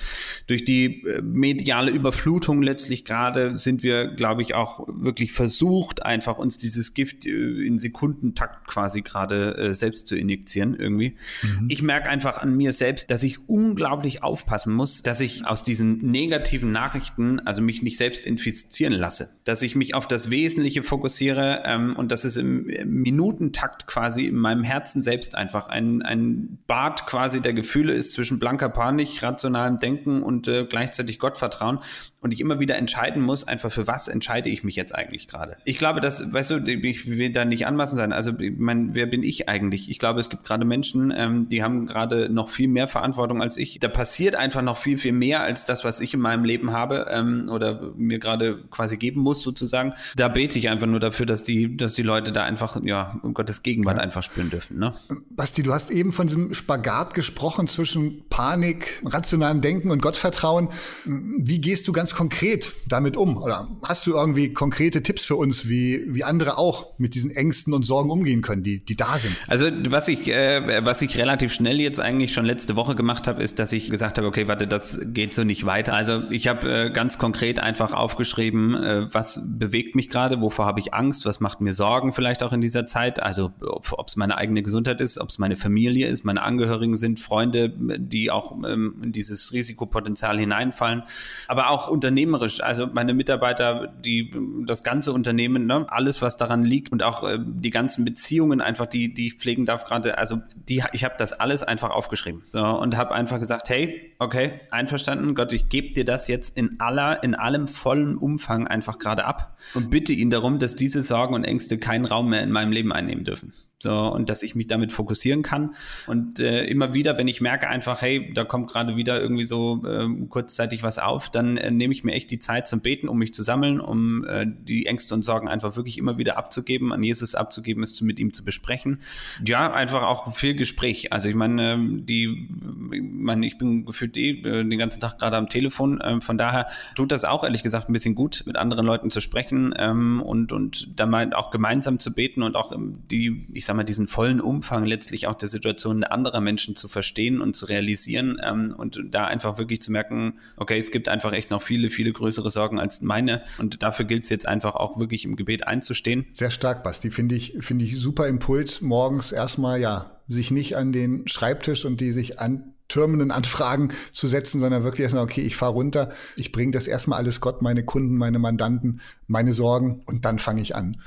durch 0.47 0.65
die 0.65 1.03
äh, 1.05 1.21
mediale 1.21 1.89
Überflutung 1.89 2.62
letztlich 2.62 3.05
gerade 3.05 3.57
sind 3.57 3.83
wir, 3.83 4.09
glaube 4.09 4.41
ich, 4.41 4.53
auch 4.53 4.85
wirklich 4.88 5.31
versucht, 5.31 6.05
einfach 6.05 6.38
uns 6.38 6.57
dieses 6.57 6.93
Gift 6.93 7.25
äh, 7.25 7.29
in 7.65 7.79
Sekundentakt 7.79 8.67
quasi 8.67 9.01
gerade 9.01 9.57
äh, 9.57 9.74
selbst 9.74 10.07
zu 10.07 10.17
injizieren 10.17 10.75
irgendwie. 10.75 11.15
Mhm. 11.41 11.67
Ich 11.69 11.81
merke 11.81 12.09
einfach 12.09 12.39
an 12.39 12.55
mir 12.55 12.74
selbst, 12.74 13.09
dass 13.09 13.24
ich 13.24 13.47
unglaublich 13.47 14.24
aufpassen 14.24 14.74
muss, 14.74 15.03
dass 15.03 15.21
ich 15.21 15.45
aus 15.45 15.63
diesen 15.63 16.00
negativen 16.00 16.74
Nachrichten, 16.74 17.39
also 17.39 17.62
mich 17.62 17.81
nicht 17.81 17.97
selbst 17.97 18.25
infizieren 18.25 18.93
lasse, 18.93 19.29
dass 19.45 19.62
ich 19.62 19.75
mich 19.75 19.95
auf 19.95 20.05
das 20.05 20.29
Wesentliche 20.29 20.83
fokussiere 20.83 21.63
ähm, 21.65 21.95
und 21.95 22.12
dass 22.12 22.25
es 22.25 22.35
im, 22.35 22.67
im 22.67 23.01
Minutentakt 23.01 23.88
quasi 23.88 24.25
in 24.25 24.35
meinem 24.35 24.63
Herzen 24.63 25.01
selbst 25.01 25.35
einfach 25.35 25.67
ein, 25.67 26.01
ein 26.01 26.57
Bad 26.67 27.07
quasi 27.07 27.39
der 27.39 27.53
Gefühle 27.53 27.93
ist 27.93 28.12
zwischen 28.12 28.38
blanker 28.38 28.67
Panik, 28.67 29.21
rationalem 29.45 29.77
Denken 29.77 30.23
und 30.23 30.47
äh, 30.47 30.65
gleichzeitig 30.65 31.19
Gottvertrauen 31.19 31.79
und 32.25 32.34
ich 32.34 32.41
immer 32.41 32.60
wieder 32.60 32.75
entscheiden 32.75 33.22
muss, 33.22 33.48
einfach 33.48 33.72
für 33.72 33.86
was 33.86 34.08
entscheide 34.08 34.50
ich 34.50 34.63
mich 34.63 34.75
jetzt 34.75 34.96
eigentlich 34.96 35.27
gerade. 35.27 35.58
Ich 35.63 35.77
glaube, 35.77 36.01
dass, 36.01 36.34
weißt 36.34 36.50
du, 36.50 36.58
ich 36.65 37.08
will 37.08 37.32
da 37.32 37.46
nicht 37.46 37.67
anmaßen 37.67 37.96
sein. 37.96 38.12
Also, 38.13 38.32
mein, 38.58 38.96
wer 38.96 39.05
bin 39.05 39.22
ich 39.22 39.48
eigentlich? 39.48 39.91
Ich 39.91 40.00
glaube, 40.00 40.22
es 40.22 40.29
gibt 40.32 40.44
gerade 40.44 40.65
Menschen, 40.65 41.13
ähm, 41.15 41.50
die 41.50 41.62
haben 41.62 41.86
gerade 41.86 42.29
noch 42.29 42.50
viel 42.50 42.67
mehr 42.67 42.88
Verantwortung 42.88 43.44
als 43.44 43.58
ich. 43.58 43.77
Da 43.77 43.89
passiert 43.89 44.36
einfach 44.36 44.63
noch 44.63 44.77
viel, 44.77 44.98
viel 44.98 45.12
mehr 45.12 45.41
als 45.41 45.65
das, 45.65 45.84
was 45.84 46.01
ich 46.01 46.15
in 46.15 46.20
meinem 46.20 46.46
Leben 46.46 46.72
habe 46.72 47.05
ähm, 47.12 47.48
oder 47.48 47.94
mir 47.96 48.17
gerade 48.17 48.58
quasi 48.72 48.98
geben 48.98 49.22
muss, 49.22 49.44
sozusagen. 49.44 49.94
Da 50.15 50.27
bete 50.27 50.58
ich 50.58 50.70
einfach 50.70 50.88
nur 50.88 51.00
dafür, 51.00 51.27
dass 51.27 51.44
die, 51.44 51.77
dass 51.77 51.94
die 51.94 52.01
Leute 52.01 52.32
da 52.32 52.44
einfach, 52.44 52.82
ja, 52.84 53.20
um 53.22 53.36
Gottes 53.36 53.62
Gegenwart 53.62 53.98
ja. 53.98 54.01
einfach 54.01 54.24
spüren 54.24 54.50
dürfen. 54.50 54.79
Ne? 54.79 54.96
Basti, 55.29 55.62
du 55.62 55.72
hast 55.72 55.91
eben 55.91 56.12
von 56.12 56.25
diesem 56.25 56.55
Spagat 56.55 57.13
gesprochen 57.13 57.67
zwischen 57.67 58.27
Panik, 58.29 59.00
rationalem 59.05 59.62
Denken 59.62 59.91
und 59.91 60.01
Gottvertrauen. 60.01 60.70
Wie 61.05 61.62
gehst 61.62 61.88
du 61.88 61.91
ganz 61.91 62.14
konkret 62.15 62.74
damit 62.88 63.17
um? 63.17 63.38
Oder 63.38 63.67
hast 63.84 64.07
du 64.07 64.13
irgendwie 64.13 64.53
konkrete 64.53 65.03
Tipps 65.03 65.25
für 65.25 65.36
uns, 65.36 65.67
wie, 65.67 66.05
wie 66.07 66.24
andere 66.24 66.57
auch 66.57 66.98
mit 66.98 67.13
diesen 67.13 67.29
Ängsten 67.29 67.74
und 67.74 67.84
Sorgen 67.84 68.10
umgehen 68.10 68.41
können, 68.41 68.63
die, 68.63 68.84
die 68.84 68.95
da 68.95 69.17
sind? 69.17 69.36
Also 69.48 69.67
was 69.89 70.07
ich, 70.07 70.27
äh, 70.27 70.84
was 70.84 71.01
ich 71.01 71.17
relativ 71.17 71.53
schnell 71.53 71.79
jetzt 71.79 72.00
eigentlich 72.00 72.34
schon 72.34 72.45
letzte 72.45 72.75
Woche 72.75 72.95
gemacht 72.95 73.27
habe, 73.27 73.43
ist, 73.43 73.60
dass 73.60 73.74
ich 73.74 73.89
gesagt 73.91 74.17
habe, 74.17 74.27
okay, 74.27 74.48
warte, 74.48 74.65
das 74.65 75.00
geht 75.03 75.34
so 75.34 75.43
nicht 75.43 75.65
weiter. 75.65 75.93
Also 75.93 76.24
ich 76.31 76.48
habe 76.48 76.86
äh, 76.86 76.89
ganz 76.89 77.19
konkret 77.19 77.60
einfach 77.60 77.93
aufgeschrieben, 77.93 78.75
äh, 78.75 79.13
was 79.13 79.39
bewegt 79.45 79.95
mich 79.95 80.10
gerade, 80.10 80.39
wovor 80.41 80.65
habe 80.65 80.79
ich 80.79 80.93
Angst, 80.93 81.25
was 81.25 81.41
macht 81.41 81.60
mir 81.60 81.74
Sorgen 81.74 82.13
vielleicht 82.13 82.41
auch 82.43 82.53
in 82.53 82.62
dieser 82.62 82.86
Zeit. 82.86 83.22
Also 83.22 83.51
ob 83.62 84.07
es 84.07 84.15
meine 84.15 84.38
eigene 84.38 84.63
Gesundheit 84.63 85.01
ist, 85.01 85.19
ob 85.19 85.29
es 85.29 85.38
meine 85.38 85.57
Familie 85.57 86.07
ist, 86.07 86.24
meine 86.24 86.41
Angehörigen 86.41 86.95
sind, 86.95 87.19
Freunde, 87.19 87.74
die 87.75 88.31
auch 88.31 88.53
ähm, 88.65 89.01
in 89.03 89.12
dieses 89.12 89.51
Risikopotenzial 89.51 90.39
hineinfallen, 90.39 91.03
aber 91.48 91.69
auch 91.69 91.89
unternehmerisch. 92.05 92.62
Also 92.62 92.88
meine 92.93 93.13
Mitarbeiter, 93.13 93.88
die 94.00 94.31
das 94.65 94.83
ganze 94.83 95.12
Unternehmen, 95.12 95.65
ne, 95.65 95.85
alles 95.89 96.21
was 96.21 96.38
daran 96.38 96.62
liegt 96.62 96.91
und 96.91 97.01
auch 97.01 97.27
äh, 97.27 97.39
die 97.41 97.71
ganzen 97.71 98.05
Beziehungen 98.05 98.62
einfach, 98.62 98.85
die 98.85 99.13
die 99.13 99.27
ich 99.27 99.35
pflegen 99.35 99.65
darf 99.65 99.85
gerade. 99.85 100.17
Also 100.19 100.41
die, 100.69 100.83
ich 100.93 101.03
habe 101.03 101.15
das 101.17 101.33
alles 101.33 101.63
einfach 101.63 101.89
aufgeschrieben 101.89 102.43
so 102.47 102.63
und 102.63 102.95
habe 102.95 103.13
einfach 103.13 103.39
gesagt, 103.39 103.69
hey, 103.69 104.13
okay, 104.19 104.62
einverstanden, 104.69 105.33
Gott, 105.33 105.51
ich 105.51 105.69
gebe 105.69 105.93
dir 105.93 106.05
das 106.05 106.27
jetzt 106.27 106.55
in 106.55 106.79
aller, 106.79 107.24
in 107.24 107.33
allem 107.33 107.67
vollen 107.67 108.17
Umfang 108.17 108.67
einfach 108.67 109.00
gerade 109.00 109.25
ab 109.25 109.57
und 109.74 109.89
bitte 109.89 110.13
ihn 110.13 110.29
darum, 110.29 110.59
dass 110.59 110.75
diese 110.75 111.01
Sorgen 111.01 111.33
und 111.33 111.43
Ängste 111.43 111.79
keinen 111.79 112.05
Raum 112.05 112.29
mehr 112.29 112.43
in 112.43 112.51
meinem 112.51 112.71
Leben 112.71 112.93
einnehmen 112.93 113.25
dürfen. 113.25 113.53
So, 113.79 113.94
und 113.94 114.29
dass 114.29 114.41
ich 114.41 114.55
mich 114.55 114.67
damit 114.67 114.94
fokussieren 114.94 115.44
kann. 115.44 115.75
Und 116.08 116.39
äh, 116.39 116.63
immer 116.65 116.94
wieder, 116.94 117.17
wenn 117.17 117.27
ich 117.27 117.41
merke 117.41 117.67
einfach, 117.67 118.01
hey, 118.01 118.32
da 118.34 118.46
kommt 118.46 118.72
gerade 118.72 118.96
wieder 118.96 119.22
irgendwie 119.22 119.44
so 119.44 119.84
äh, 119.86 120.08
kurzzeitig 120.29 120.82
was 120.82 120.98
auf, 120.98 121.29
dann 121.29 121.58
äh, 121.58 121.72
nehme 121.72 121.94
ich 121.94 122.05
mir 122.05 122.13
echt 122.13 122.32
die 122.32 122.39
Zeit 122.39 122.67
zum 122.67 122.79
Beten, 122.79 123.10
um 123.10 123.17
mich 123.17 123.34
zu 123.34 123.44
sammeln, 123.44 123.82
um 123.82 124.25
äh, 124.25 124.46
die 124.48 124.86
Ängste 124.86 125.13
und 125.13 125.24
Sorgen 125.24 125.50
einfach 125.50 125.75
wirklich 125.75 125.98
immer 125.98 126.17
wieder 126.17 126.38
abzugeben, 126.38 126.94
an 126.94 127.03
Jesus 127.03 127.36
abzugeben, 127.36 127.84
es 127.84 128.00
mit 128.01 128.17
ihm 128.20 128.32
zu 128.32 128.46
besprechen. 128.46 129.01
Ja, 129.46 129.72
einfach 129.74 130.03
auch 130.03 130.34
viel 130.34 130.55
Gespräch. 130.55 131.12
Also 131.12 131.27
ich 131.27 131.36
meine, 131.36 131.74
ähm, 131.74 132.05
die, 132.05 132.48
ich 132.94 133.01
meine, 133.01 133.46
ich 133.46 133.58
bin 133.58 133.86
gefühlt 133.86 134.15
eh 134.15 134.39
äh, 134.39 134.63
den 134.63 134.79
ganzen 134.79 135.01
Tag 135.01 135.20
gerade 135.20 135.36
am 135.36 135.50
Telefon. 135.50 136.00
Äh, 136.00 136.22
von 136.22 136.38
daher 136.38 136.67
tut 136.96 137.12
das 137.12 137.25
auch 137.25 137.44
ehrlich 137.44 137.62
gesagt 137.62 137.89
ein 137.89 137.94
bisschen 137.94 138.15
gut, 138.15 138.44
mit 138.46 138.55
anderen 138.55 138.86
Leuten 138.86 139.12
zu 139.12 139.20
sprechen 139.20 139.74
ähm, 139.77 140.22
und, 140.22 140.53
und 140.53 140.98
da 140.98 141.05
mal 141.05 141.34
auch 141.34 141.51
gemeinsam 141.51 142.00
zu 142.00 142.13
beten 142.13 142.41
und 142.41 142.55
auch 142.55 142.72
ähm, 142.72 143.00
die, 143.12 143.46
ich 143.53 143.64
sag 143.65 143.75
mal, 143.75 143.84
diesen 143.84 144.07
vollen 144.07 144.41
Umfang 144.41 144.86
letztlich 144.86 145.27
auch 145.27 145.36
der 145.36 145.50
Situation 145.50 146.03
anderer 146.03 146.41
Menschen 146.41 146.75
zu 146.75 146.88
verstehen 146.88 147.41
und 147.41 147.55
zu 147.55 147.65
realisieren 147.65 148.39
ähm, 148.43 148.74
und 148.77 149.00
da 149.10 149.25
einfach 149.25 149.57
wirklich 149.57 149.81
zu 149.81 149.91
merken, 149.91 150.39
okay, 150.57 150.77
es 150.77 150.91
gibt 150.91 151.10
einfach 151.10 151.34
echt 151.34 151.51
noch 151.51 151.62
viele, 151.62 151.89
viele 151.89 152.12
größere 152.12 152.51
Sorgen 152.51 152.79
als 152.79 153.01
meine 153.01 153.41
und 153.57 153.84
dafür 153.84 154.05
gilt 154.05 154.24
es 154.24 154.29
jetzt 154.29 154.48
einfach 154.48 154.75
auch 154.75 155.00
wirklich 155.00 155.25
im 155.25 155.36
Gebet 155.36 155.67
einzustehen. 155.67 156.27
Sehr 156.34 156.51
stark, 156.51 156.84
Basti, 156.84 157.10
finde 157.12 157.36
ich, 157.36 157.57
finde 157.60 157.86
ich 157.86 158.00
super 158.00 158.27
Impuls, 158.27 158.81
morgens 158.81 159.31
erstmal, 159.31 159.79
ja, 159.79 160.12
sich 160.27 160.51
nicht 160.51 160.75
an 160.75 160.91
den 160.91 161.27
Schreibtisch 161.27 161.86
und 161.86 162.01
die 162.01 162.12
sich 162.12 162.39
an 162.39 162.75
türmenden 162.87 163.31
Anfragen 163.31 163.89
zu 164.11 164.27
setzen, 164.27 164.59
sondern 164.59 164.83
wirklich 164.83 165.03
erstmal, 165.03 165.23
okay, 165.23 165.41
ich 165.41 165.55
fahre 165.55 165.73
runter, 165.73 166.11
ich 166.35 166.51
bringe 166.51 166.71
das 166.71 166.87
erstmal 166.87 167.19
alles 167.19 167.41
Gott, 167.41 167.61
meine 167.61 167.83
Kunden, 167.83 168.15
meine 168.15 168.39
Mandanten, 168.39 169.01
meine 169.27 169.53
Sorgen 169.53 170.03
und 170.05 170.25
dann 170.25 170.39
fange 170.39 170.61
ich 170.61 170.75
an. 170.75 170.97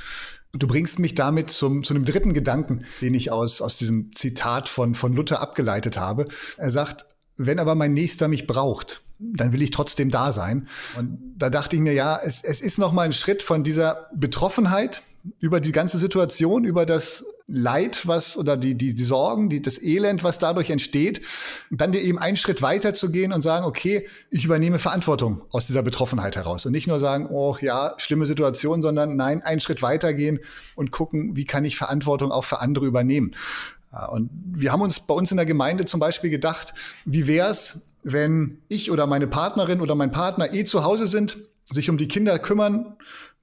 Du 0.52 0.66
bringst 0.66 0.99
mich 0.99 1.14
damit 1.14 1.50
zum, 1.50 1.85
zu 1.85 1.94
einem 1.94 2.04
dritten 2.04 2.32
Gedanken, 2.32 2.85
den 3.02 3.14
ich 3.14 3.30
aus, 3.30 3.61
aus 3.61 3.76
diesem 3.76 4.14
Zitat 4.14 4.68
von, 4.68 4.94
von 4.94 5.12
Luther 5.14 5.40
abgeleitet 5.40 5.99
habe. 5.99 6.26
Er 6.56 6.70
sagt, 6.70 7.04
wenn 7.37 7.58
aber 7.58 7.75
mein 7.75 7.92
Nächster 7.92 8.28
mich 8.28 8.47
braucht, 8.47 9.02
dann 9.18 9.52
will 9.52 9.62
ich 9.62 9.70
trotzdem 9.70 10.11
da 10.11 10.32
sein. 10.32 10.68
Und 10.97 11.18
da 11.37 11.50
dachte 11.50 11.76
ich 11.76 11.82
mir, 11.82 11.92
ja, 11.92 12.18
es, 12.23 12.42
es 12.42 12.61
ist 12.61 12.78
noch 12.78 12.92
mal 12.92 13.02
ein 13.02 13.12
Schritt 13.12 13.42
von 13.42 13.62
dieser 13.62 14.08
Betroffenheit 14.14 15.02
über 15.40 15.61
die 15.61 15.73
ganze 15.73 15.99
Situation, 15.99 16.64
über 16.64 16.87
das 16.87 17.25
Leid, 17.50 18.07
was 18.07 18.37
oder 18.37 18.59
die, 18.59 18.75
die, 18.75 18.95
die 18.95 19.05
Sorgen, 19.05 19.49
die, 19.49 19.62
das 19.62 19.83
Elend, 19.83 20.23
was 20.23 20.38
dadurch 20.38 20.69
entsteht, 20.69 21.23
dann 21.71 21.93
dir 21.93 22.02
eben 22.02 22.19
einen 22.19 22.37
Schritt 22.37 22.61
weiter 22.61 22.93
zu 22.93 23.11
gehen 23.11 23.33
und 23.33 23.40
sagen, 23.40 23.64
okay, 23.64 24.07
ich 24.31 24.45
übernehme 24.45 24.78
Verantwortung 24.78 25.43
aus 25.50 25.67
dieser 25.67 25.83
Betroffenheit 25.83 26.37
heraus. 26.37 26.67
Und 26.67 26.73
nicht 26.73 26.87
nur 26.87 27.00
sagen, 27.00 27.28
oh 27.31 27.57
ja, 27.62 27.95
schlimme 27.97 28.26
Situation, 28.26 28.83
sondern 28.83 29.17
nein, 29.17 29.43
einen 29.43 29.61
Schritt 29.61 29.81
weiter 29.81 30.12
gehen 30.12 30.40
und 30.76 30.90
gucken, 30.90 31.37
wie 31.37 31.47
kann 31.47 31.64
ich 31.64 31.78
Verantwortung 31.78 32.33
auch 32.33 32.45
für 32.45 32.61
andere 32.61 32.85
übernehmen. 32.85 33.35
Und 34.11 34.28
wir 34.52 34.71
haben 34.71 34.83
uns 34.83 35.00
bei 35.00 35.14
uns 35.14 35.31
in 35.31 35.38
der 35.38 35.47
Gemeinde 35.47 35.87
zum 35.87 36.00
Beispiel 36.00 36.28
gedacht, 36.28 36.75
wie 37.07 37.26
wäre 37.26 37.49
es, 37.49 37.87
wenn 38.02 38.59
ich 38.69 38.90
oder 38.90 39.07
meine 39.07 39.26
Partnerin 39.26 39.81
oder 39.81 39.95
mein 39.95 40.11
Partner 40.11 40.52
eh 40.52 40.64
zu 40.64 40.85
Hause 40.85 41.07
sind, 41.07 41.38
sich 41.64 41.88
um 41.88 41.97
die 41.97 42.09
Kinder 42.09 42.38
kümmern 42.38 42.97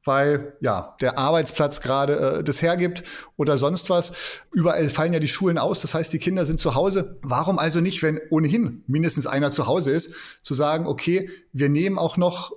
weil 0.05 0.53
ja 0.61 0.95
der 1.01 1.17
Arbeitsplatz 1.17 1.81
gerade 1.81 2.37
äh, 2.39 2.43
das 2.43 2.61
hergibt 2.61 3.03
oder 3.35 3.57
sonst 3.57 3.89
was. 3.89 4.41
Überall 4.53 4.87
fallen 4.89 5.13
ja 5.13 5.19
die 5.19 5.27
Schulen 5.27 5.57
aus, 5.57 5.81
das 5.81 5.93
heißt, 5.93 6.13
die 6.13 6.19
Kinder 6.19 6.45
sind 6.45 6.59
zu 6.59 6.75
Hause. 6.75 7.17
Warum 7.21 7.59
also 7.59 7.81
nicht, 7.81 8.01
wenn 8.03 8.21
ohnehin 8.29 8.83
mindestens 8.87 9.27
einer 9.27 9.51
zu 9.51 9.67
Hause 9.67 9.91
ist, 9.91 10.13
zu 10.43 10.53
sagen, 10.53 10.87
okay, 10.87 11.29
wir 11.51 11.69
nehmen 11.69 11.97
auch 11.97 12.17
noch 12.17 12.53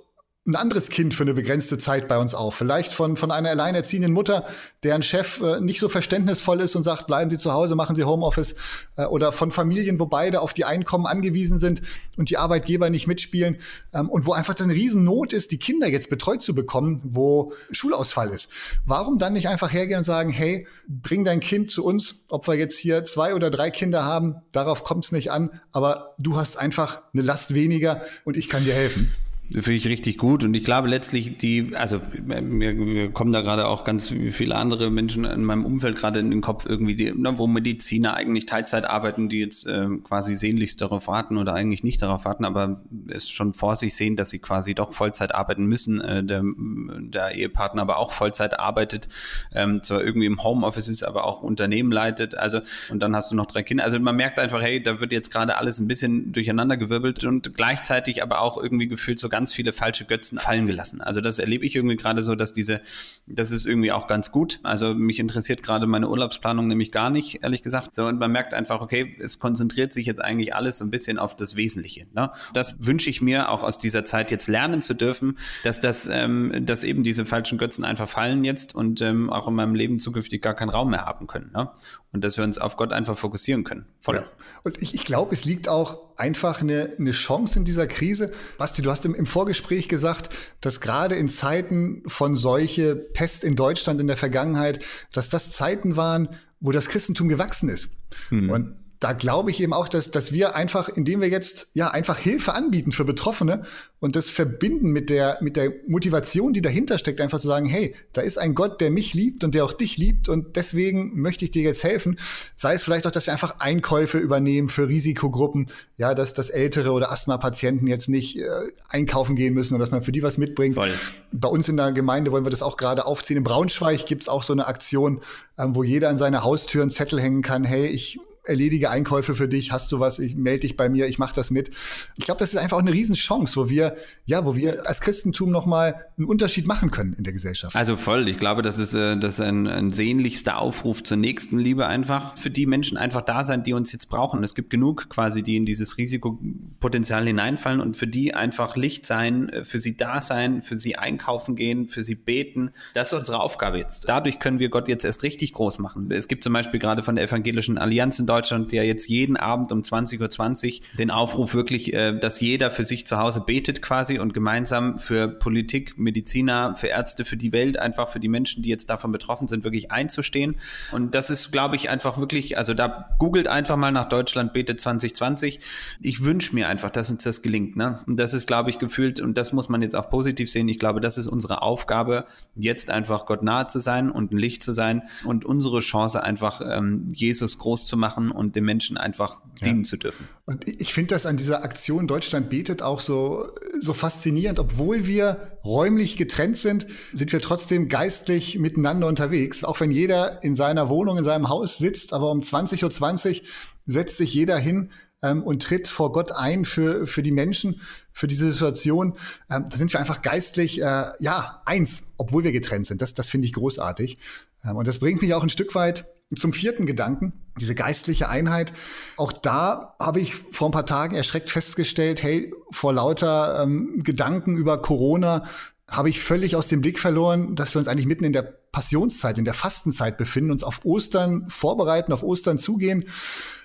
ein 0.47 0.55
anderes 0.55 0.89
Kind 0.89 1.13
für 1.13 1.23
eine 1.23 1.33
begrenzte 1.33 1.77
Zeit 1.77 2.07
bei 2.07 2.17
uns 2.17 2.33
auf. 2.33 2.55
Vielleicht 2.55 2.91
von, 2.91 3.17
von 3.17 3.29
einer 3.29 3.49
alleinerziehenden 3.49 4.11
Mutter, 4.11 4.45
deren 4.83 5.03
Chef 5.03 5.41
äh, 5.41 5.59
nicht 5.59 5.79
so 5.79 5.89
verständnisvoll 5.89 6.61
ist 6.61 6.75
und 6.75 6.83
sagt, 6.83 7.07
bleiben 7.07 7.29
Sie 7.29 7.37
zu 7.37 7.53
Hause, 7.53 7.75
machen 7.75 7.95
Sie 7.95 8.03
Homeoffice. 8.03 8.55
Äh, 8.95 9.05
oder 9.05 9.31
von 9.31 9.51
Familien, 9.51 9.99
wo 9.99 10.07
beide 10.07 10.41
auf 10.41 10.53
die 10.53 10.65
Einkommen 10.65 11.05
angewiesen 11.05 11.59
sind 11.59 11.81
und 12.17 12.29
die 12.29 12.37
Arbeitgeber 12.37 12.89
nicht 12.89 13.05
mitspielen. 13.05 13.57
Ähm, 13.93 14.09
und 14.09 14.25
wo 14.25 14.33
einfach 14.33 14.55
eine 14.59 14.73
Riesennot 14.73 15.33
ist, 15.33 15.51
die 15.51 15.59
Kinder 15.59 15.87
jetzt 15.87 16.09
betreut 16.09 16.41
zu 16.41 16.55
bekommen, 16.55 17.01
wo 17.03 17.53
Schulausfall 17.71 18.29
ist. 18.29 18.49
Warum 18.85 19.19
dann 19.19 19.33
nicht 19.33 19.49
einfach 19.49 19.71
hergehen 19.71 19.99
und 19.99 20.05
sagen, 20.05 20.31
hey, 20.31 20.67
bring 20.87 21.25
dein 21.25 21.41
Kind 21.41 21.69
zu 21.69 21.85
uns, 21.85 22.23
ob 22.29 22.47
wir 22.47 22.55
jetzt 22.55 22.77
hier 22.77 23.05
zwei 23.05 23.35
oder 23.35 23.51
drei 23.51 23.69
Kinder 23.69 24.03
haben, 24.03 24.37
darauf 24.51 24.83
kommt 24.83 25.05
es 25.05 25.11
nicht 25.11 25.31
an, 25.31 25.61
aber 25.71 26.15
du 26.17 26.37
hast 26.37 26.57
einfach 26.57 27.01
eine 27.13 27.23
Last 27.23 27.53
weniger 27.53 28.01
und 28.25 28.35
ich 28.35 28.49
kann 28.49 28.63
dir 28.63 28.73
helfen. 28.73 29.13
Finde 29.51 29.73
ich 29.73 29.87
richtig 29.87 30.19
gut. 30.19 30.43
Und 30.43 30.53
ich 30.53 30.63
glaube 30.63 30.87
letztlich 30.87 31.37
die, 31.37 31.71
also 31.75 31.99
mir, 32.23 32.71
mir 32.71 33.09
kommen 33.09 33.33
da 33.33 33.41
gerade 33.41 33.67
auch 33.67 33.83
ganz 33.83 34.09
viele 34.09 34.55
andere 34.55 34.91
Menschen 34.91 35.25
in 35.25 35.43
meinem 35.43 35.65
Umfeld 35.65 35.97
gerade 35.97 36.19
in 36.19 36.29
den 36.29 36.41
Kopf 36.41 36.67
irgendwie, 36.67 36.95
die, 36.95 37.11
ne, 37.11 37.39
wo 37.39 37.47
Mediziner 37.47 38.13
eigentlich 38.13 38.45
Teilzeit 38.45 38.87
arbeiten, 38.87 39.27
die 39.27 39.39
jetzt 39.39 39.65
äh, 39.67 39.87
quasi 40.03 40.35
sehnlichst 40.35 40.79
darauf 40.81 41.07
warten 41.07 41.37
oder 41.37 41.55
eigentlich 41.55 41.83
nicht 41.83 41.99
darauf 41.99 42.25
warten, 42.25 42.45
aber 42.45 42.81
es 43.07 43.27
schon 43.27 43.53
vor 43.53 43.75
sich 43.75 43.95
sehen, 43.95 44.15
dass 44.15 44.29
sie 44.29 44.37
quasi 44.37 44.75
doch 44.75 44.93
Vollzeit 44.93 45.33
arbeiten 45.33 45.65
müssen, 45.65 45.99
äh, 45.99 46.23
der, 46.23 46.43
der 46.45 47.31
Ehepartner 47.33 47.81
aber 47.81 47.97
auch 47.97 48.11
Vollzeit 48.11 48.59
arbeitet, 48.59 49.09
ähm, 49.55 49.81
zwar 49.81 50.03
irgendwie 50.03 50.27
im 50.27 50.43
Homeoffice 50.43 50.89
ist, 50.89 51.01
aber 51.01 51.23
auch 51.23 51.41
Unternehmen 51.41 51.91
leitet, 51.91 52.35
also 52.35 52.59
und 52.91 53.01
dann 53.01 53.15
hast 53.15 53.31
du 53.31 53.35
noch 53.35 53.47
drei 53.47 53.63
Kinder, 53.63 53.83
also 53.83 53.99
man 53.99 54.15
merkt 54.15 54.37
einfach, 54.37 54.61
hey, 54.61 54.81
da 54.83 54.99
wird 55.01 55.11
jetzt 55.11 55.31
gerade 55.31 55.57
alles 55.57 55.79
ein 55.79 55.87
bisschen 55.87 56.31
durcheinander 56.33 56.77
gewirbelt 56.77 57.23
und 57.23 57.55
gleichzeitig 57.55 58.21
aber 58.21 58.41
auch 58.41 58.61
irgendwie 58.61 58.87
gefühlt 58.87 59.17
so 59.17 59.27
ganz 59.27 59.38
viele 59.47 59.73
falsche 59.73 60.05
Götzen 60.05 60.39
fallen 60.39 60.67
gelassen. 60.67 61.01
Also 61.01 61.21
das 61.21 61.39
erlebe 61.39 61.65
ich 61.65 61.75
irgendwie 61.75 61.95
gerade 61.95 62.21
so, 62.21 62.35
dass 62.35 62.53
diese, 62.53 62.81
das 63.27 63.51
ist 63.51 63.65
irgendwie 63.65 63.91
auch 63.91 64.07
ganz 64.07 64.31
gut. 64.31 64.59
Also 64.63 64.93
mich 64.93 65.19
interessiert 65.19 65.63
gerade 65.63 65.87
meine 65.87 66.09
Urlaubsplanung 66.09 66.67
nämlich 66.67 66.91
gar 66.91 67.09
nicht, 67.09 67.43
ehrlich 67.43 67.63
gesagt. 67.63 67.95
So, 67.95 68.05
und 68.07 68.19
man 68.19 68.31
merkt 68.31 68.53
einfach, 68.53 68.81
okay, 68.81 69.15
es 69.19 69.39
konzentriert 69.39 69.93
sich 69.93 70.05
jetzt 70.05 70.23
eigentlich 70.23 70.53
alles 70.53 70.77
so 70.77 70.85
ein 70.85 70.91
bisschen 70.91 71.17
auf 71.17 71.35
das 71.35 71.55
Wesentliche. 71.55 72.07
Ne? 72.13 72.31
Das 72.53 72.75
wünsche 72.79 73.09
ich 73.09 73.21
mir 73.21 73.49
auch 73.49 73.63
aus 73.63 73.77
dieser 73.77 74.05
Zeit 74.05 74.31
jetzt 74.31 74.47
lernen 74.47 74.81
zu 74.81 74.93
dürfen, 74.93 75.37
dass 75.63 75.79
das, 75.79 76.07
ähm, 76.11 76.65
dass 76.65 76.83
eben 76.83 77.03
diese 77.03 77.25
falschen 77.25 77.57
Götzen 77.57 77.83
einfach 77.83 78.09
fallen 78.09 78.43
jetzt 78.43 78.75
und 78.75 79.01
ähm, 79.01 79.29
auch 79.29 79.47
in 79.47 79.55
meinem 79.55 79.75
Leben 79.75 79.97
zukünftig 79.97 80.41
gar 80.41 80.55
keinen 80.55 80.69
Raum 80.69 80.89
mehr 80.91 81.05
haben 81.05 81.27
können. 81.27 81.51
Ne? 81.53 81.69
Und 82.11 82.23
dass 82.23 82.37
wir 82.37 82.43
uns 82.43 82.57
auf 82.57 82.75
Gott 82.75 82.91
einfach 82.91 83.17
fokussieren 83.17 83.63
können. 83.63 83.85
Voll. 83.99 84.15
Ja. 84.15 84.25
Und 84.63 84.81
ich, 84.81 84.95
ich 84.95 85.03
glaube, 85.03 85.31
es 85.33 85.45
liegt 85.45 85.69
auch 85.69 86.17
einfach 86.17 86.61
eine, 86.61 86.95
eine 86.97 87.11
Chance 87.11 87.59
in 87.59 87.65
dieser 87.65 87.85
Krise. 87.85 88.31
Basti, 88.57 88.81
du 88.81 88.89
hast 88.89 89.05
im, 89.05 89.13
im 89.13 89.27
Vorgespräch 89.27 89.89
gesagt, 89.89 90.29
dass 90.59 90.81
gerade 90.81 91.15
in 91.15 91.29
Zeiten 91.29 92.01
von 92.07 92.35
solche 92.35 92.95
Pest 92.95 93.43
in 93.43 93.55
Deutschland 93.55 94.01
in 94.01 94.07
der 94.07 94.17
Vergangenheit, 94.17 94.83
dass 95.13 95.29
das 95.29 95.51
Zeiten 95.51 95.97
waren, 95.97 96.29
wo 96.59 96.71
das 96.71 96.89
Christentum 96.89 97.29
gewachsen 97.29 97.69
ist. 97.69 97.91
Mhm. 98.31 98.49
Und 98.49 98.75
da 98.99 99.13
glaube 99.13 99.49
ich 99.49 99.61
eben 99.61 99.71
auch, 99.71 99.87
dass, 99.87 100.11
dass 100.11 100.33
wir 100.33 100.55
einfach, 100.55 100.89
indem 100.89 101.21
wir 101.21 101.29
jetzt 101.29 101.69
ja 101.73 101.89
einfach 101.89 102.17
Hilfe 102.19 102.53
anbieten 102.53 102.91
für 102.91 103.05
Betroffene 103.05 103.63
und 104.01 104.17
das 104.17 104.29
verbinden 104.29 104.89
mit 104.89 105.09
der, 105.09 105.37
mit 105.39 105.55
der 105.55 105.71
Motivation, 105.87 106.51
die 106.51 106.61
dahinter 106.61 106.97
steckt, 106.97 107.21
einfach 107.21 107.39
zu 107.39 107.47
sagen, 107.47 107.65
hey, 107.65 107.95
da 108.11 108.21
ist 108.21 108.37
ein 108.37 108.55
Gott, 108.55 108.81
der 108.81 108.91
mich 108.91 109.13
liebt 109.13 109.45
und 109.45 109.55
der 109.55 109.63
auch 109.63 109.71
dich 109.71 109.97
liebt 109.97 110.27
und 110.27 110.57
deswegen 110.57 111.17
möchte 111.19 111.45
ich 111.45 111.51
dir 111.51 111.63
jetzt 111.63 111.85
helfen. 111.85 112.19
Sei 112.57 112.73
es 112.73 112.83
vielleicht 112.83 113.07
auch, 113.07 113.11
dass 113.11 113.25
wir 113.25 113.31
einfach 113.31 113.59
Einkäufe 113.59 114.17
übernehmen 114.17 114.67
für 114.67 114.89
Risikogruppen, 114.89 115.67
ja, 115.97 116.13
dass, 116.13 116.33
dass 116.33 116.49
ältere 116.49 116.91
oder 116.91 117.09
Asthma-Patienten 117.09 117.87
jetzt 117.87 118.09
nicht 118.09 118.37
äh, 118.37 118.49
einkaufen 118.89 119.37
gehen 119.37 119.53
müssen 119.53 119.75
oder 119.75 119.85
dass 119.85 119.91
man 119.91 120.03
für 120.03 120.11
die 120.11 120.23
was 120.23 120.37
mitbringt. 120.37 120.75
Voll. 120.75 120.91
Bei 121.31 121.47
uns 121.47 121.69
in 121.69 121.77
der 121.77 121.93
Gemeinde 121.93 122.33
wollen 122.33 122.45
wir 122.45 122.51
das 122.51 122.61
auch 122.61 122.75
gerade 122.75 123.05
aufziehen. 123.05 123.37
In 123.37 123.43
Braunschweig 123.45 124.05
gibt's 124.05 124.27
auch 124.27 124.43
so 124.43 124.51
eine 124.51 124.67
Aktion, 124.67 125.21
ähm, 125.57 125.73
wo 125.73 125.83
jeder 125.83 126.09
an 126.09 126.17
seiner 126.17 126.43
Haustür 126.43 126.81
einen 126.81 126.91
Zettel 126.91 127.21
hängen 127.21 127.41
kann, 127.41 127.63
hey, 127.63 127.87
ich 127.87 128.19
erledige 128.45 128.89
Einkäufe 128.89 129.35
für 129.35 129.47
dich, 129.47 129.71
hast 129.71 129.91
du 129.91 129.99
was, 129.99 130.19
ich 130.19 130.35
melde 130.35 130.61
dich 130.61 130.75
bei 130.75 130.89
mir, 130.89 131.07
ich 131.07 131.19
mache 131.19 131.35
das 131.35 131.51
mit. 131.51 131.69
Ich 132.17 132.25
glaube, 132.25 132.39
das 132.39 132.53
ist 132.53 132.57
einfach 132.57 132.77
auch 132.77 132.81
eine 132.81 132.93
Riesenchance, 132.93 133.55
wo 133.55 133.69
wir, 133.69 133.95
ja, 134.25 134.45
wo 134.45 134.55
wir 134.55 134.87
als 134.87 135.01
Christentum 135.01 135.51
nochmal 135.51 136.05
einen 136.17 136.27
Unterschied 136.27 136.65
machen 136.65 136.91
können 136.91 137.13
in 137.13 137.23
der 137.23 137.33
Gesellschaft. 137.33 137.75
Also 137.75 137.97
voll, 137.97 138.27
ich 138.27 138.37
glaube, 138.37 138.61
das 138.61 138.79
ist, 138.79 138.93
äh, 138.93 139.17
das 139.17 139.35
ist 139.35 139.41
ein, 139.41 139.67
ein 139.67 139.91
sehnlichster 139.91 140.57
Aufruf 140.57 141.03
zur 141.03 141.17
Nächstenliebe 141.17 141.85
einfach, 141.85 142.37
für 142.37 142.49
die 142.49 142.65
Menschen 142.65 142.97
einfach 142.97 143.21
da 143.21 143.43
sein, 143.43 143.63
die 143.63 143.73
uns 143.73 143.91
jetzt 143.91 144.09
brauchen. 144.09 144.43
Es 144.43 144.55
gibt 144.55 144.69
genug 144.69 145.09
quasi, 145.09 145.43
die 145.43 145.57
in 145.57 145.63
dieses 145.63 145.97
Risikopotenzial 145.97 147.25
hineinfallen 147.25 147.81
und 147.81 147.97
für 147.97 148.07
die 148.07 148.33
einfach 148.33 148.75
Licht 148.75 149.05
sein, 149.05 149.49
äh, 149.49 149.63
für 149.63 149.79
sie 149.79 149.97
da 149.97 150.21
sein, 150.21 150.61
für 150.61 150.77
sie 150.77 150.95
einkaufen 150.95 151.55
gehen, 151.55 151.87
für 151.87 152.03
sie 152.03 152.15
beten. 152.15 152.71
Das 152.93 153.11
ist 153.11 153.19
unsere 153.19 153.41
Aufgabe 153.41 153.77
jetzt. 153.77 154.07
Dadurch 154.07 154.39
können 154.39 154.59
wir 154.59 154.69
Gott 154.69 154.87
jetzt 154.87 155.05
erst 155.05 155.23
richtig 155.23 155.53
groß 155.53 155.79
machen. 155.79 156.09
Es 156.11 156.27
gibt 156.27 156.43
zum 156.43 156.53
Beispiel 156.53 156.79
gerade 156.79 157.03
von 157.03 157.15
der 157.15 157.25
Evangelischen 157.25 157.77
Allianz 157.77 158.19
in 158.19 158.25
Deutschland 158.29 158.71
ja 158.71 158.83
jetzt 158.83 159.09
jeden 159.09 159.37
Abend 159.37 159.71
um 159.71 159.81
20.20 159.81 160.81
Uhr 160.81 160.97
den 160.97 161.11
Aufruf 161.11 161.53
wirklich, 161.53 161.93
äh, 161.93 162.17
dass 162.17 162.39
jeder 162.39 162.71
für 162.71 162.85
sich 162.85 163.07
zu 163.07 163.17
Hause 163.17 163.41
betet 163.45 163.81
quasi 163.81 164.19
und 164.19 164.33
gemeinsam 164.33 164.97
für 164.97 165.27
Politik, 165.27 165.97
Mediziner, 165.97 166.75
für 166.75 166.87
Ärzte, 166.87 167.25
für 167.25 167.37
die 167.37 167.51
Welt, 167.51 167.79
einfach 167.79 168.09
für 168.09 168.19
die 168.19 168.27
Menschen, 168.27 168.61
die 168.63 168.69
jetzt 168.69 168.89
davon 168.89 169.11
betroffen 169.11 169.47
sind, 169.47 169.63
wirklich 169.63 169.91
einzustehen. 169.91 170.57
Und 170.91 171.15
das 171.15 171.29
ist, 171.29 171.51
glaube 171.51 171.75
ich, 171.75 171.89
einfach 171.89 172.17
wirklich, 172.17 172.57
also 172.57 172.73
da 172.73 173.09
googelt 173.17 173.47
einfach 173.47 173.77
mal 173.77 173.91
nach 173.91 174.07
Deutschland 174.07 174.53
betet 174.53 174.79
2020. 174.79 175.59
Ich 176.01 176.23
wünsche 176.23 176.53
mir 176.53 176.69
einfach, 176.69 176.91
dass 176.91 177.09
uns 177.09 177.23
das 177.23 177.41
gelingt. 177.41 177.75
Ne? 177.75 177.99
Und 178.05 178.17
das 178.17 178.33
ist, 178.33 178.45
glaube 178.45 178.69
ich, 178.69 178.77
gefühlt, 178.79 179.19
und 179.19 179.37
das 179.37 179.53
muss 179.53 179.69
man 179.69 179.81
jetzt 179.81 179.95
auch 179.95 180.09
positiv 180.09 180.51
sehen, 180.51 180.67
ich 180.69 180.79
glaube, 180.79 181.01
das 181.01 181.17
ist 181.17 181.27
unsere 181.27 181.61
Aufgabe, 181.61 182.25
jetzt 182.55 182.91
einfach 182.91 183.25
Gott 183.25 183.41
nahe 183.43 183.67
zu 183.67 183.79
sein 183.79 184.11
und 184.11 184.31
ein 184.31 184.37
Licht 184.37 184.61
zu 184.61 184.73
sein 184.73 185.03
und 185.23 185.45
unsere 185.45 185.79
Chance 185.79 186.21
einfach 186.21 186.61
ähm, 186.63 187.09
Jesus 187.11 187.57
groß 187.57 187.85
zu 187.85 187.97
machen 187.97 188.18
und 188.31 188.55
den 188.55 188.65
Menschen 188.65 188.97
einfach 188.97 189.41
dienen 189.61 189.83
ja. 189.83 189.83
zu 189.83 189.97
dürfen. 189.97 190.27
Und 190.45 190.67
ich 190.67 190.93
finde 190.93 191.15
das 191.15 191.25
an 191.25 191.37
dieser 191.37 191.63
Aktion 191.63 192.07
Deutschland 192.07 192.49
betet 192.49 192.81
auch 192.81 192.99
so, 192.99 193.49
so 193.79 193.93
faszinierend. 193.93 194.59
Obwohl 194.59 195.07
wir 195.07 195.57
räumlich 195.63 196.17
getrennt 196.17 196.57
sind, 196.57 196.87
sind 197.13 197.31
wir 197.31 197.41
trotzdem 197.41 197.87
geistlich 197.87 198.59
miteinander 198.59 199.07
unterwegs. 199.07 199.63
Auch 199.63 199.79
wenn 199.79 199.91
jeder 199.91 200.43
in 200.43 200.55
seiner 200.55 200.89
Wohnung, 200.89 201.17
in 201.17 201.23
seinem 201.23 201.49
Haus 201.49 201.77
sitzt, 201.77 202.13
aber 202.13 202.31
um 202.31 202.41
20.20 202.41 203.41
Uhr 203.41 203.47
setzt 203.85 204.17
sich 204.17 204.33
jeder 204.33 204.57
hin 204.57 204.91
ähm, 205.21 205.43
und 205.43 205.63
tritt 205.63 205.87
vor 205.87 206.11
Gott 206.11 206.31
ein 206.31 206.65
für, 206.65 207.07
für 207.07 207.23
die 207.23 207.31
Menschen, 207.31 207.81
für 208.11 208.27
diese 208.27 208.51
Situation. 208.51 209.15
Ähm, 209.49 209.65
da 209.69 209.77
sind 209.77 209.91
wir 209.93 209.99
einfach 209.99 210.21
geistlich, 210.21 210.81
äh, 210.81 211.05
ja, 211.19 211.61
eins, 211.65 212.13
obwohl 212.17 212.43
wir 212.43 212.51
getrennt 212.51 212.85
sind. 212.85 213.01
Das, 213.01 213.13
das 213.13 213.29
finde 213.29 213.47
ich 213.47 213.53
großartig. 213.53 214.17
Ähm, 214.63 214.75
und 214.75 214.87
das 214.87 214.99
bringt 214.99 215.21
mich 215.21 215.33
auch 215.33 215.43
ein 215.43 215.49
Stück 215.49 215.75
weit 215.75 216.05
zum 216.37 216.53
vierten 216.53 216.85
Gedanken, 216.85 217.33
diese 217.59 217.75
geistliche 217.75 218.29
Einheit. 218.29 218.73
Auch 219.17 219.31
da 219.31 219.95
habe 219.99 220.19
ich 220.19 220.35
vor 220.35 220.69
ein 220.69 220.71
paar 220.71 220.85
Tagen 220.85 221.15
erschreckt 221.15 221.49
festgestellt, 221.49 222.21
hey, 222.21 222.53
vor 222.71 222.93
lauter 222.93 223.63
ähm, 223.63 224.01
Gedanken 224.03 224.57
über 224.57 224.81
Corona 224.81 225.45
habe 225.87 226.09
ich 226.09 226.21
völlig 226.21 226.55
aus 226.55 226.67
dem 226.67 226.81
Blick 226.81 226.99
verloren, 226.99 227.55
dass 227.55 227.73
wir 227.73 227.79
uns 227.79 227.87
eigentlich 227.87 228.05
mitten 228.05 228.23
in 228.23 228.33
der 228.33 228.43
Passionszeit, 228.43 229.39
in 229.39 229.45
der 229.45 229.55
Fastenzeit 229.55 230.17
befinden, 230.17 230.51
uns 230.51 230.63
auf 230.63 230.85
Ostern 230.85 231.49
vorbereiten, 231.49 232.13
auf 232.13 232.21
Ostern 232.21 232.59
zugehen. 232.59 233.05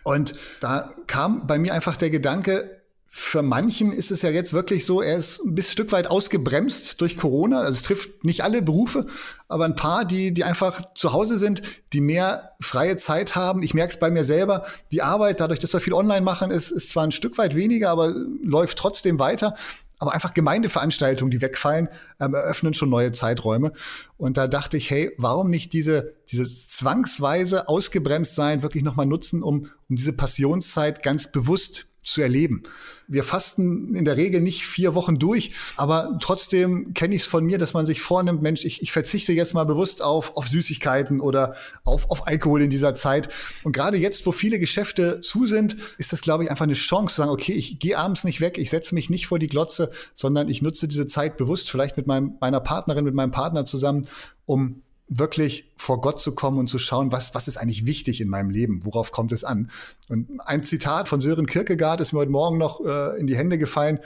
Und 0.03 0.35
da 0.61 0.95
kam 1.07 1.47
bei 1.47 1.59
mir 1.59 1.75
einfach 1.75 1.97
der 1.97 2.09
Gedanke, 2.09 2.81
für 3.17 3.43
manchen 3.43 3.93
ist 3.93 4.11
es 4.11 4.23
ja 4.23 4.31
jetzt 4.31 4.53
wirklich 4.53 4.85
so, 4.85 5.01
er 5.01 5.17
ist 5.17 5.39
ein 5.39 5.55
bisschen 5.55 5.71
Stück 5.71 5.93
weit 5.93 6.09
ausgebremst 6.09 7.01
durch 7.01 7.17
Corona. 7.17 7.61
Also 7.61 7.75
es 7.75 7.83
trifft 7.85 8.25
nicht 8.25 8.43
alle 8.43 8.61
Berufe, 8.61 9.07
aber 9.47 9.67
ein 9.67 9.77
paar, 9.77 10.05
die, 10.05 10.35
die 10.35 10.43
einfach 10.43 10.93
zu 10.95 11.13
Hause 11.13 11.39
sind, 11.39 11.63
die 11.93 12.01
mehr 12.01 12.57
freie 12.61 12.97
Zeit 12.97 13.37
haben. 13.37 13.63
Ich 13.63 13.73
merke 13.73 13.95
es 13.95 14.01
bei 14.01 14.11
mir 14.11 14.25
selber. 14.25 14.67
Die 14.91 15.01
Arbeit, 15.01 15.39
dadurch, 15.39 15.61
dass 15.61 15.73
wir 15.73 15.79
viel 15.79 15.93
online 15.93 16.23
machen, 16.23 16.51
ist, 16.51 16.73
ist 16.73 16.89
zwar 16.89 17.05
ein 17.05 17.13
Stück 17.13 17.39
weit 17.39 17.55
weniger, 17.55 17.91
aber 17.91 18.13
läuft 18.43 18.79
trotzdem 18.79 19.21
weiter. 19.21 19.55
Aber 20.01 20.13
einfach 20.13 20.35
Gemeindeveranstaltungen, 20.35 21.31
die 21.31 21.41
wegfallen, 21.41 21.89
ähm, 22.19 22.35
eröffnen 22.35 22.75
schon 22.75 22.91
neue 22.91 23.13
Zeiträume. 23.13 23.75
Und 24.17 24.39
da 24.39 24.49
dachte 24.49 24.77
ich, 24.77 24.91
hey, 24.91 25.13
warum 25.19 25.51
nicht 25.51 25.73
diese, 25.73 26.15
dieses 26.33 26.67
zwangsweise 26.67 27.69
ausgebremst 27.69 28.35
sein 28.35 28.63
wirklich 28.63 28.83
nochmal 28.83 29.07
nutzen, 29.07 29.45
um, 29.45 29.71
um 29.89 29.97
diese 29.97 30.15
Passionszeit 30.15 31.05
ganz 31.05 31.31
bewusst 31.31 31.87
zu 32.05 32.21
erleben. 32.21 32.63
Wir 33.07 33.23
fasten 33.23 33.95
in 33.95 34.05
der 34.05 34.17
Regel 34.17 34.41
nicht 34.41 34.65
vier 34.65 34.95
Wochen 34.95 35.19
durch, 35.19 35.53
aber 35.77 36.19
trotzdem 36.21 36.95
kenne 36.95 37.15
ich 37.15 37.23
es 37.23 37.29
von 37.29 37.45
mir, 37.45 37.59
dass 37.59 37.75
man 37.75 37.85
sich 37.85 38.01
vornimmt, 38.01 38.41
Mensch, 38.41 38.65
ich, 38.65 38.81
ich 38.83 38.93
verzichte 38.93 39.33
jetzt 39.33 39.53
mal 39.53 39.65
bewusst 39.65 40.03
auf, 40.03 40.37
auf 40.37 40.49
Süßigkeiten 40.49 41.21
oder 41.21 41.55
auf, 41.85 42.11
auf 42.11 42.27
Alkohol 42.27 42.63
in 42.63 42.71
dieser 42.71 42.95
Zeit. 42.95 43.29
Und 43.63 43.73
gerade 43.73 43.99
jetzt, 43.99 44.25
wo 44.27 44.33
viele 44.33 44.59
Geschäfte 44.59 45.21
zu 45.21 45.47
sind, 45.47 45.77
ist 45.99 46.13
das, 46.13 46.23
glaube 46.23 46.45
ich, 46.45 46.51
einfach 46.51 46.65
eine 46.65 46.75
Chance 46.75 47.15
zu 47.15 47.23
sagen, 47.23 47.33
okay, 47.33 47.53
ich 47.53 47.79
gehe 47.79 47.99
abends 47.99 48.25
nicht 48.25 48.41
weg, 48.41 48.57
ich 48.57 48.71
setze 48.71 48.95
mich 48.95 49.11
nicht 49.11 49.27
vor 49.27 49.39
die 49.39 49.49
Glotze, 49.49 49.91
sondern 50.15 50.49
ich 50.49 50.63
nutze 50.63 50.89
diese 50.89 51.07
Zeit 51.07 51.37
bewusst, 51.37 51.71
vielleicht 51.71 51.97
mit 51.97 52.07
meinem, 52.07 52.37
meiner 52.41 52.61
Partnerin, 52.61 53.05
mit 53.05 53.15
meinem 53.15 53.33
Partner 53.33 53.65
zusammen, 53.65 54.09
um 54.47 54.83
wirklich 55.09 55.73
vor 55.77 56.01
Gott 56.01 56.21
zu 56.21 56.35
kommen 56.35 56.59
und 56.59 56.69
zu 56.69 56.79
schauen, 56.79 57.13
was, 57.13 57.35
was 57.35 57.49
ist 57.49 57.57
eigentlich 57.57 57.87
wichtig 57.87 58.21
in 58.21 58.29
meinem 58.29 58.51
Leben, 58.51 58.85
worauf 58.85 59.13
kommt 59.13 59.33
es 59.33 59.45
an. 59.45 59.71
Und 60.09 60.41
ein 60.45 60.65
Zitat 60.65 61.09
von 61.09 61.21
Sören 61.21 61.47
Kierkegaard 61.47 62.01
ist 62.01 62.13
mir 62.13 62.21
heute 62.21 62.31
Morgen 62.31 62.59
noch 62.59 62.85
äh, 62.85 63.19
in 63.19 63.27
die 63.27 63.37
Hände 63.37 63.59
gefallen. 63.59 64.01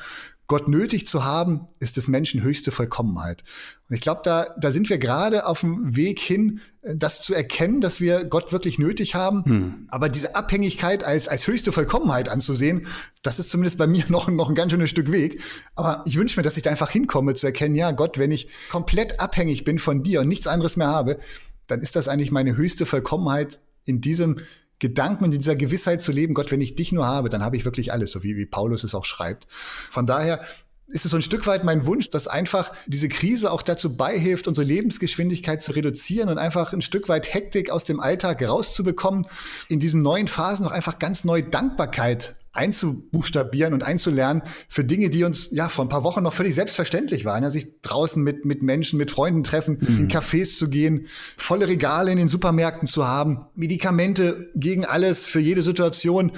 Gott 0.48 0.66
nötig 0.66 1.06
zu 1.06 1.24
haben, 1.24 1.68
ist 1.78 1.98
des 1.98 2.08
Menschen 2.08 2.42
höchste 2.42 2.72
Vollkommenheit. 2.72 3.44
Und 3.88 3.94
ich 3.94 4.00
glaube, 4.00 4.22
da, 4.24 4.46
da 4.58 4.72
sind 4.72 4.88
wir 4.88 4.96
gerade 4.96 5.46
auf 5.46 5.60
dem 5.60 5.94
Weg 5.94 6.18
hin, 6.18 6.60
äh, 6.80 6.96
das 6.96 7.20
zu 7.20 7.34
erkennen, 7.34 7.82
dass 7.82 8.00
wir 8.00 8.24
Gott 8.24 8.50
wirklich 8.50 8.78
nötig 8.78 9.14
haben. 9.14 9.44
Hm. 9.44 9.74
Aber 9.88 10.08
diese 10.08 10.34
Abhängigkeit 10.34 11.04
als, 11.04 11.28
als 11.28 11.46
höchste 11.46 11.70
Vollkommenheit 11.70 12.30
anzusehen, 12.30 12.86
das 13.22 13.38
ist 13.38 13.50
zumindest 13.50 13.76
bei 13.76 13.86
mir 13.86 14.04
noch, 14.08 14.28
noch 14.28 14.48
ein 14.48 14.54
ganz 14.54 14.72
schönes 14.72 14.88
Stück 14.88 15.12
Weg. 15.12 15.42
Aber 15.76 16.02
ich 16.06 16.16
wünsche 16.16 16.40
mir, 16.40 16.44
dass 16.44 16.56
ich 16.56 16.62
da 16.62 16.70
einfach 16.70 16.90
hinkomme, 16.90 17.34
zu 17.34 17.46
erkennen, 17.46 17.74
ja, 17.74 17.92
Gott, 17.92 18.16
wenn 18.16 18.32
ich 18.32 18.48
komplett 18.70 19.20
abhängig 19.20 19.64
bin 19.64 19.78
von 19.78 20.02
dir 20.02 20.22
und 20.22 20.28
nichts 20.28 20.46
anderes 20.46 20.76
mehr 20.76 20.88
habe, 20.88 21.18
dann 21.66 21.82
ist 21.82 21.94
das 21.94 22.08
eigentlich 22.08 22.32
meine 22.32 22.56
höchste 22.56 22.86
Vollkommenheit 22.86 23.60
in 23.84 24.00
diesem 24.00 24.38
Gedanken 24.78 25.24
und 25.24 25.34
in 25.34 25.40
dieser 25.40 25.56
Gewissheit 25.56 26.00
zu 26.00 26.12
leben, 26.12 26.34
Gott, 26.34 26.50
wenn 26.50 26.60
ich 26.60 26.76
dich 26.76 26.92
nur 26.92 27.06
habe, 27.06 27.28
dann 27.28 27.42
habe 27.42 27.56
ich 27.56 27.64
wirklich 27.64 27.92
alles, 27.92 28.12
so 28.12 28.22
wie, 28.22 28.36
wie 28.36 28.46
Paulus 28.46 28.84
es 28.84 28.94
auch 28.94 29.04
schreibt. 29.04 29.46
Von 29.48 30.06
daher 30.06 30.40
ist 30.88 31.04
es 31.04 31.10
so 31.10 31.18
ein 31.18 31.22
Stück 31.22 31.46
weit 31.46 31.64
mein 31.64 31.84
Wunsch, 31.84 32.08
dass 32.08 32.28
einfach 32.28 32.72
diese 32.86 33.08
Krise 33.08 33.52
auch 33.52 33.62
dazu 33.62 33.96
beihilft, 33.96 34.48
unsere 34.48 34.66
Lebensgeschwindigkeit 34.66 35.62
zu 35.62 35.72
reduzieren 35.72 36.28
und 36.30 36.38
einfach 36.38 36.72
ein 36.72 36.80
Stück 36.80 37.08
weit 37.08 37.32
Hektik 37.32 37.70
aus 37.70 37.84
dem 37.84 38.00
Alltag 38.00 38.42
rauszubekommen, 38.42 39.26
in 39.68 39.80
diesen 39.80 40.02
neuen 40.02 40.28
Phasen 40.28 40.64
noch 40.64 40.72
einfach 40.72 40.98
ganz 40.98 41.24
neue 41.24 41.42
Dankbarkeit 41.42 42.36
einzubuchstabieren 42.52 43.74
und 43.74 43.82
einzulernen 43.82 44.42
für 44.68 44.84
Dinge, 44.84 45.10
die 45.10 45.24
uns 45.24 45.48
ja 45.50 45.68
vor 45.68 45.84
ein 45.84 45.88
paar 45.88 46.04
Wochen 46.04 46.22
noch 46.22 46.32
völlig 46.32 46.54
selbstverständlich 46.54 47.24
waren. 47.24 47.42
Ja, 47.42 47.50
sich 47.50 47.80
draußen 47.82 48.22
mit, 48.22 48.44
mit 48.44 48.62
Menschen, 48.62 48.98
mit 48.98 49.10
Freunden 49.10 49.42
treffen, 49.42 49.78
mhm. 49.80 49.98
in 49.98 50.08
Cafés 50.08 50.56
zu 50.56 50.68
gehen, 50.68 51.06
volle 51.36 51.68
Regale 51.68 52.10
in 52.10 52.18
den 52.18 52.28
Supermärkten 52.28 52.88
zu 52.88 53.06
haben, 53.06 53.46
Medikamente 53.54 54.50
gegen 54.54 54.84
alles, 54.84 55.26
für 55.26 55.40
jede 55.40 55.62
Situation, 55.62 56.32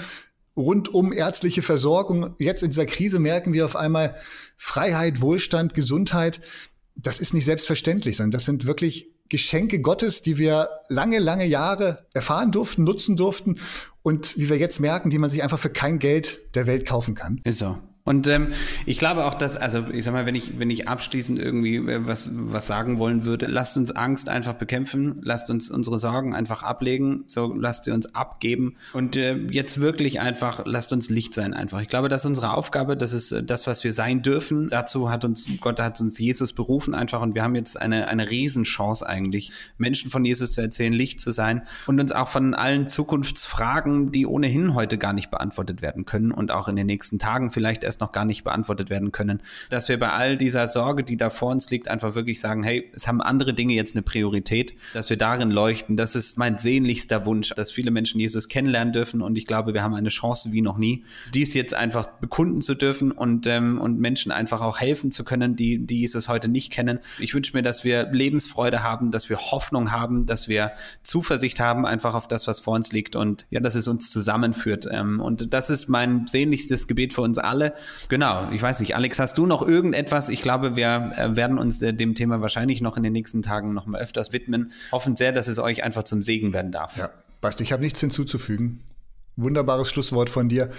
rund 0.57 0.92
um 0.92 1.12
ärztliche 1.12 1.62
Versorgung. 1.62 2.35
Jetzt 2.38 2.62
in 2.62 2.70
dieser 2.70 2.87
Krise 2.87 3.18
merken 3.18 3.53
wir 3.53 3.64
auf 3.64 3.77
einmal 3.77 4.16
Freiheit, 4.57 5.20
Wohlstand, 5.20 5.75
Gesundheit. 5.75 6.40
Das 6.96 7.18
ist 7.20 7.33
nicht 7.33 7.44
selbstverständlich, 7.44 8.16
sondern 8.16 8.33
das 8.33 8.44
sind 8.44 8.66
wirklich 8.66 9.09
Geschenke 9.31 9.81
Gottes, 9.81 10.21
die 10.21 10.37
wir 10.37 10.69
lange, 10.88 11.19
lange 11.19 11.47
Jahre 11.47 12.07
erfahren 12.12 12.53
durften, 12.53 12.85
nutzen 12.85 13.16
durften 13.16 13.59
und 14.03 14.37
wie 14.37 14.51
wir 14.51 14.59
jetzt 14.59 14.81
merken, 14.81 15.09
die 15.09 15.19
man 15.19 15.31
sich 15.31 15.43
einfach 15.43 15.59
für 15.59 15.71
kein 15.71 15.99
Geld 15.99 16.40
der 16.55 16.66
Welt 16.66 16.87
kaufen 16.87 17.14
kann. 17.14 17.40
Ist 17.45 17.61
so. 17.61 17.79
Und 18.11 18.27
ähm, 18.27 18.49
ich 18.87 18.99
glaube 18.99 19.25
auch, 19.25 19.35
dass, 19.35 19.57
also 19.57 19.85
ich 19.92 20.03
sag 20.03 20.12
mal, 20.12 20.27
wenn 20.27 20.35
ich, 20.35 20.59
wenn 20.59 20.68
ich 20.68 20.88
abschließend 20.88 21.38
irgendwie 21.38 21.77
äh, 21.77 22.05
was, 22.09 22.29
was 22.33 22.66
sagen 22.66 22.99
wollen 22.99 23.25
würde, 23.25 23.46
lasst 23.46 23.77
uns 23.77 23.92
Angst 23.92 24.29
einfach 24.29 24.55
bekämpfen, 24.55 25.20
lasst 25.23 25.49
uns 25.49 25.70
unsere 25.70 25.96
Sorgen 25.96 26.35
einfach 26.35 26.64
ablegen, 26.64 27.23
so 27.29 27.55
lasst 27.55 27.85
sie 27.85 27.92
uns 27.92 28.12
abgeben 28.12 28.75
und 28.94 29.14
äh, 29.14 29.37
jetzt 29.53 29.81
wirklich 29.81 30.18
einfach, 30.18 30.62
lasst 30.64 30.92
uns 30.92 31.09
Licht 31.09 31.35
sein 31.35 31.55
einfach. 31.55 31.83
Ich 31.83 31.87
glaube, 31.87 32.09
das 32.09 32.23
ist 32.23 32.27
unsere 32.27 32.55
Aufgabe, 32.55 32.96
das 32.96 33.12
ist 33.12 33.31
äh, 33.31 33.44
das, 33.44 33.68
was 33.68 33.85
wir 33.85 33.92
sein 33.92 34.23
dürfen. 34.23 34.70
Dazu 34.70 35.09
hat 35.09 35.25
uns, 35.25 35.46
Gott 35.61 35.79
hat 35.79 36.01
uns 36.01 36.18
Jesus 36.18 36.53
berufen 36.53 36.96
einfach 36.96 37.23
und 37.23 37.37
wir 37.37 37.44
haben 37.44 37.55
jetzt 37.55 37.81
eine, 37.81 38.09
eine 38.09 38.29
Riesenchance 38.29 39.07
eigentlich, 39.07 39.53
Menschen 39.79 40.11
von 40.11 40.25
Jesus 40.25 40.55
zu 40.55 40.62
erzählen, 40.62 40.92
Licht 40.92 41.20
zu 41.20 41.31
sein 41.31 41.62
und 41.87 42.01
uns 42.01 42.11
auch 42.11 42.29
von 42.29 42.57
allen 42.57 42.88
Zukunftsfragen, 42.88 44.11
die 44.11 44.27
ohnehin 44.27 44.75
heute 44.75 44.99
gar 44.99 45.12
nicht 45.12 45.31
beantwortet 45.31 45.81
werden 45.81 46.07
können 46.07 46.33
und 46.33 46.51
auch 46.51 46.66
in 46.66 46.75
den 46.75 46.87
nächsten 46.87 47.20
Tagen 47.20 47.53
vielleicht 47.53 47.85
erst 47.85 47.99
noch 48.00 48.12
gar 48.12 48.24
nicht 48.24 48.44
beantwortet 48.44 48.90
werden 48.90 49.12
können, 49.12 49.42
dass 49.68 49.88
wir 49.88 49.98
bei 49.98 50.10
all 50.10 50.36
dieser 50.36 50.68
Sorge, 50.68 51.04
die 51.04 51.16
da 51.16 51.30
vor 51.30 51.50
uns 51.50 51.70
liegt, 51.70 51.88
einfach 51.88 52.14
wirklich 52.14 52.40
sagen, 52.40 52.62
hey, 52.62 52.90
es 52.94 53.06
haben 53.06 53.20
andere 53.20 53.54
Dinge 53.54 53.74
jetzt 53.74 53.94
eine 53.94 54.02
Priorität, 54.02 54.74
dass 54.94 55.10
wir 55.10 55.16
darin 55.16 55.50
leuchten. 55.50 55.96
Das 55.96 56.14
ist 56.14 56.38
mein 56.38 56.58
sehnlichster 56.58 57.26
Wunsch, 57.26 57.50
dass 57.50 57.70
viele 57.70 57.90
Menschen 57.90 58.20
Jesus 58.20 58.48
kennenlernen 58.48 58.92
dürfen 58.92 59.22
und 59.22 59.36
ich 59.36 59.46
glaube, 59.46 59.74
wir 59.74 59.82
haben 59.82 59.94
eine 59.94 60.08
Chance 60.08 60.52
wie 60.52 60.62
noch 60.62 60.78
nie, 60.78 61.04
dies 61.34 61.54
jetzt 61.54 61.74
einfach 61.74 62.06
bekunden 62.06 62.60
zu 62.60 62.74
dürfen 62.74 63.12
und, 63.12 63.46
ähm, 63.46 63.80
und 63.80 63.98
Menschen 63.98 64.32
einfach 64.32 64.60
auch 64.60 64.80
helfen 64.80 65.10
zu 65.10 65.24
können, 65.24 65.56
die, 65.56 65.78
die 65.78 66.00
Jesus 66.00 66.28
heute 66.28 66.48
nicht 66.48 66.72
kennen. 66.72 67.00
Ich 67.18 67.34
wünsche 67.34 67.56
mir, 67.56 67.62
dass 67.62 67.84
wir 67.84 68.10
Lebensfreude 68.10 68.82
haben, 68.82 69.10
dass 69.10 69.28
wir 69.28 69.38
Hoffnung 69.38 69.92
haben, 69.92 70.26
dass 70.26 70.48
wir 70.48 70.72
Zuversicht 71.02 71.60
haben 71.60 71.86
einfach 71.86 72.14
auf 72.14 72.28
das, 72.28 72.46
was 72.46 72.60
vor 72.60 72.74
uns 72.74 72.92
liegt 72.92 73.16
und 73.16 73.46
ja, 73.50 73.60
dass 73.60 73.74
es 73.74 73.88
uns 73.88 74.10
zusammenführt. 74.10 74.86
Ähm, 74.90 75.20
und 75.20 75.52
das 75.52 75.70
ist 75.70 75.88
mein 75.88 76.26
sehnlichstes 76.26 76.86
Gebet 76.86 77.12
für 77.12 77.22
uns 77.22 77.38
alle. 77.38 77.74
Genau, 78.09 78.51
ich 78.51 78.61
weiß 78.61 78.81
nicht, 78.81 78.97
Alex, 78.97 79.19
hast 79.19 79.38
du 79.38 79.47
noch 79.47 79.66
irgendetwas? 79.66 80.29
Ich 80.29 80.43
glaube, 80.43 80.77
wir 80.77 81.12
äh, 81.16 81.37
werden 81.37 81.59
uns 81.59 81.83
äh, 81.83 81.93
dem 81.93 82.14
Thema 82.14 82.40
wahrscheinlich 82.40 82.81
noch 82.81 82.97
in 82.97 83.03
den 83.03 83.12
nächsten 83.12 83.43
Tagen 83.43 83.73
noch 83.73 83.87
mal 83.87 84.01
öfters 84.01 84.33
widmen. 84.33 84.73
Hoffen 84.93 85.16
sehr, 85.16 85.33
dass 85.33 85.49
es 85.49 85.59
euch 85.59 85.83
einfach 85.83 86.05
zum 86.05 86.23
Segen 86.23 86.53
werden 86.53 86.73
darf. 86.73 86.97
Ja, 86.97 87.11
Basti, 87.40 87.62
ich 87.62 87.73
habe 87.73 87.83
nichts 87.83 88.01
hinzuzufügen. 88.01 88.81
Wunderbares 89.37 89.88
Schlusswort 89.88 90.31
von 90.31 90.49
dir. 90.49 90.71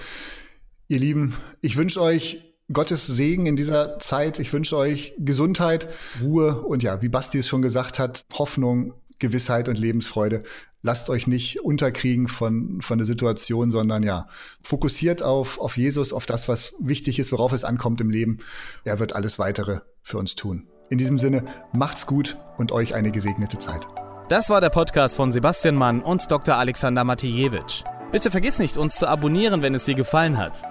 Ihr 0.88 1.00
Lieben, 1.00 1.36
ich 1.62 1.78
wünsche 1.78 2.02
euch 2.02 2.42
Gottes 2.74 3.06
Segen 3.08 3.46
in 3.46 3.56
dieser 3.56 4.00
Zeit. 4.00 4.40
Ich 4.40 4.52
wünsche 4.54 4.78
euch 4.78 5.14
Gesundheit, 5.18 5.88
Ruhe 6.22 6.62
und 6.62 6.84
ja, 6.84 7.02
wie 7.02 7.10
Basti 7.10 7.40
es 7.40 7.48
schon 7.48 7.62
gesagt 7.62 8.00
hat, 8.00 8.26
Hoffnung, 8.34 8.94
Gewissheit 9.22 9.70
und 9.70 9.80
Lebensfreude 9.80 10.44
lasst 10.82 11.10
euch 11.10 11.28
nicht 11.28 11.62
unterkriegen 11.62 12.28
von, 12.28 12.82
von 12.82 12.98
der 12.98 13.06
Situation, 13.06 13.72
sondern 13.72 14.04
ja, 14.04 14.28
fokussiert 14.64 15.24
auf, 15.24 15.60
auf 15.60 15.78
Jesus, 15.78 16.12
auf 16.12 16.26
das, 16.26 16.48
was 16.48 16.74
wichtig 16.80 17.20
ist, 17.20 17.32
worauf 17.32 17.54
es 17.54 17.64
ankommt 17.64 18.02
im 18.02 18.10
Leben. 18.10 18.40
Er 18.84 19.00
wird 19.00 19.14
alles 19.16 19.40
weitere 19.40 19.80
für 20.02 20.18
uns 20.18 20.36
tun. 20.36 20.68
In 20.90 20.98
diesem 20.98 21.18
Sinne, 21.18 21.46
macht's 21.72 22.06
gut 22.06 22.38
und 22.58 22.72
euch 22.72 22.96
eine 22.96 23.12
gesegnete 23.12 23.60
Zeit. 23.60 23.88
Das 24.28 24.50
war 24.50 24.60
der 24.60 24.70
Podcast 24.70 25.16
von 25.16 25.32
Sebastian 25.32 25.76
Mann 25.76 26.02
und 26.02 26.32
Dr. 26.32 26.56
Alexander 26.56 27.04
Matijewitsch. 27.04 27.84
Bitte 28.12 28.32
vergiss 28.32 28.60
nicht, 28.60 28.78
uns 28.78 28.96
zu 28.96 29.08
abonnieren, 29.08 29.62
wenn 29.62 29.76
es 29.76 29.86
dir 29.86 29.96
gefallen 29.96 30.38
hat. 30.38 30.64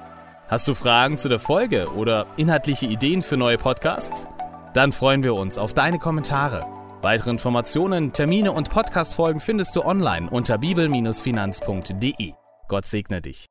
Hast 0.49 0.67
du 0.67 0.75
Fragen 0.75 1.17
zu 1.17 1.29
der 1.29 1.39
Folge 1.39 1.89
oder 1.93 2.27
inhaltliche 2.37 2.87
Ideen 2.87 3.23
für 3.23 3.37
neue 3.37 3.57
Podcasts? 3.57 4.27
Dann 4.75 4.93
freuen 4.93 5.23
wir 5.23 5.35
uns 5.35 5.59
auf 5.59 5.73
deine 5.73 5.99
Kommentare. 5.99 6.80
Weitere 7.03 7.31
Informationen, 7.31 8.13
Termine 8.13 8.53
und 8.53 8.69
Podcastfolgen 8.69 9.41
findest 9.41 9.75
du 9.75 9.83
online 9.83 10.29
unter 10.29 10.59
bibel-finanz.de. 10.59 12.33
Gott 12.69 12.87
segne 12.87 13.23
dich. 13.23 13.51